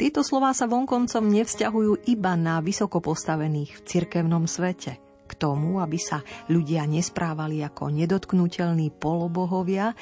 Tieto 0.02 0.26
slová 0.26 0.50
sa 0.58 0.66
vonkoncom 0.66 1.30
nevzťahujú 1.30 2.10
iba 2.10 2.34
na 2.34 2.58
vysoko 2.58 2.98
postavených 2.98 3.78
v 3.78 3.82
cirkevnom 3.86 4.50
svete. 4.50 4.98
K 5.30 5.34
tomu, 5.38 5.78
aby 5.78 6.02
sa 6.02 6.26
ľudia 6.50 6.90
nesprávali 6.90 7.62
ako 7.62 7.94
nedotknutelní 7.94 8.90
polobohovia, 8.98 9.94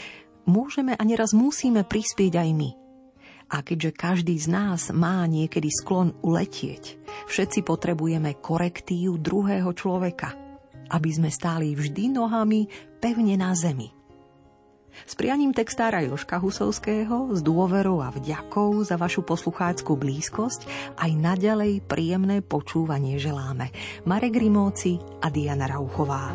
môžeme 0.48 0.96
a 0.96 1.04
neraz 1.04 1.36
musíme 1.36 1.84
prispieť 1.84 2.34
aj 2.40 2.50
my. 2.56 2.70
A 3.50 3.66
keďže 3.66 3.98
každý 3.98 4.38
z 4.38 4.48
nás 4.54 4.94
má 4.94 5.26
niekedy 5.26 5.74
sklon 5.74 6.14
uletieť, 6.22 7.02
všetci 7.26 7.66
potrebujeme 7.66 8.38
korektív 8.38 9.18
druhého 9.18 9.74
človeka, 9.74 10.38
aby 10.94 11.10
sme 11.10 11.34
stáli 11.34 11.74
vždy 11.74 12.14
nohami 12.14 12.70
pevne 13.02 13.34
na 13.42 13.58
zemi. 13.58 13.90
S 15.06 15.14
prianím 15.16 15.54
textára 15.54 16.02
Joška 16.04 16.42
Husovského, 16.42 17.32
s 17.34 17.40
dôverou 17.46 18.02
a 18.04 18.10
vďakou 18.10 18.84
za 18.84 18.98
vašu 18.98 19.24
poslucháckú 19.24 19.96
blízkosť 19.96 20.66
aj 20.98 21.12
naďalej 21.14 21.86
príjemné 21.86 22.42
počúvanie 22.44 23.22
želáme. 23.22 23.72
Marek 24.10 24.36
Rimóci 24.36 25.00
a 25.24 25.30
Diana 25.30 25.70
Rauchová. 25.70 26.34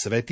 Svetý 0.00 0.28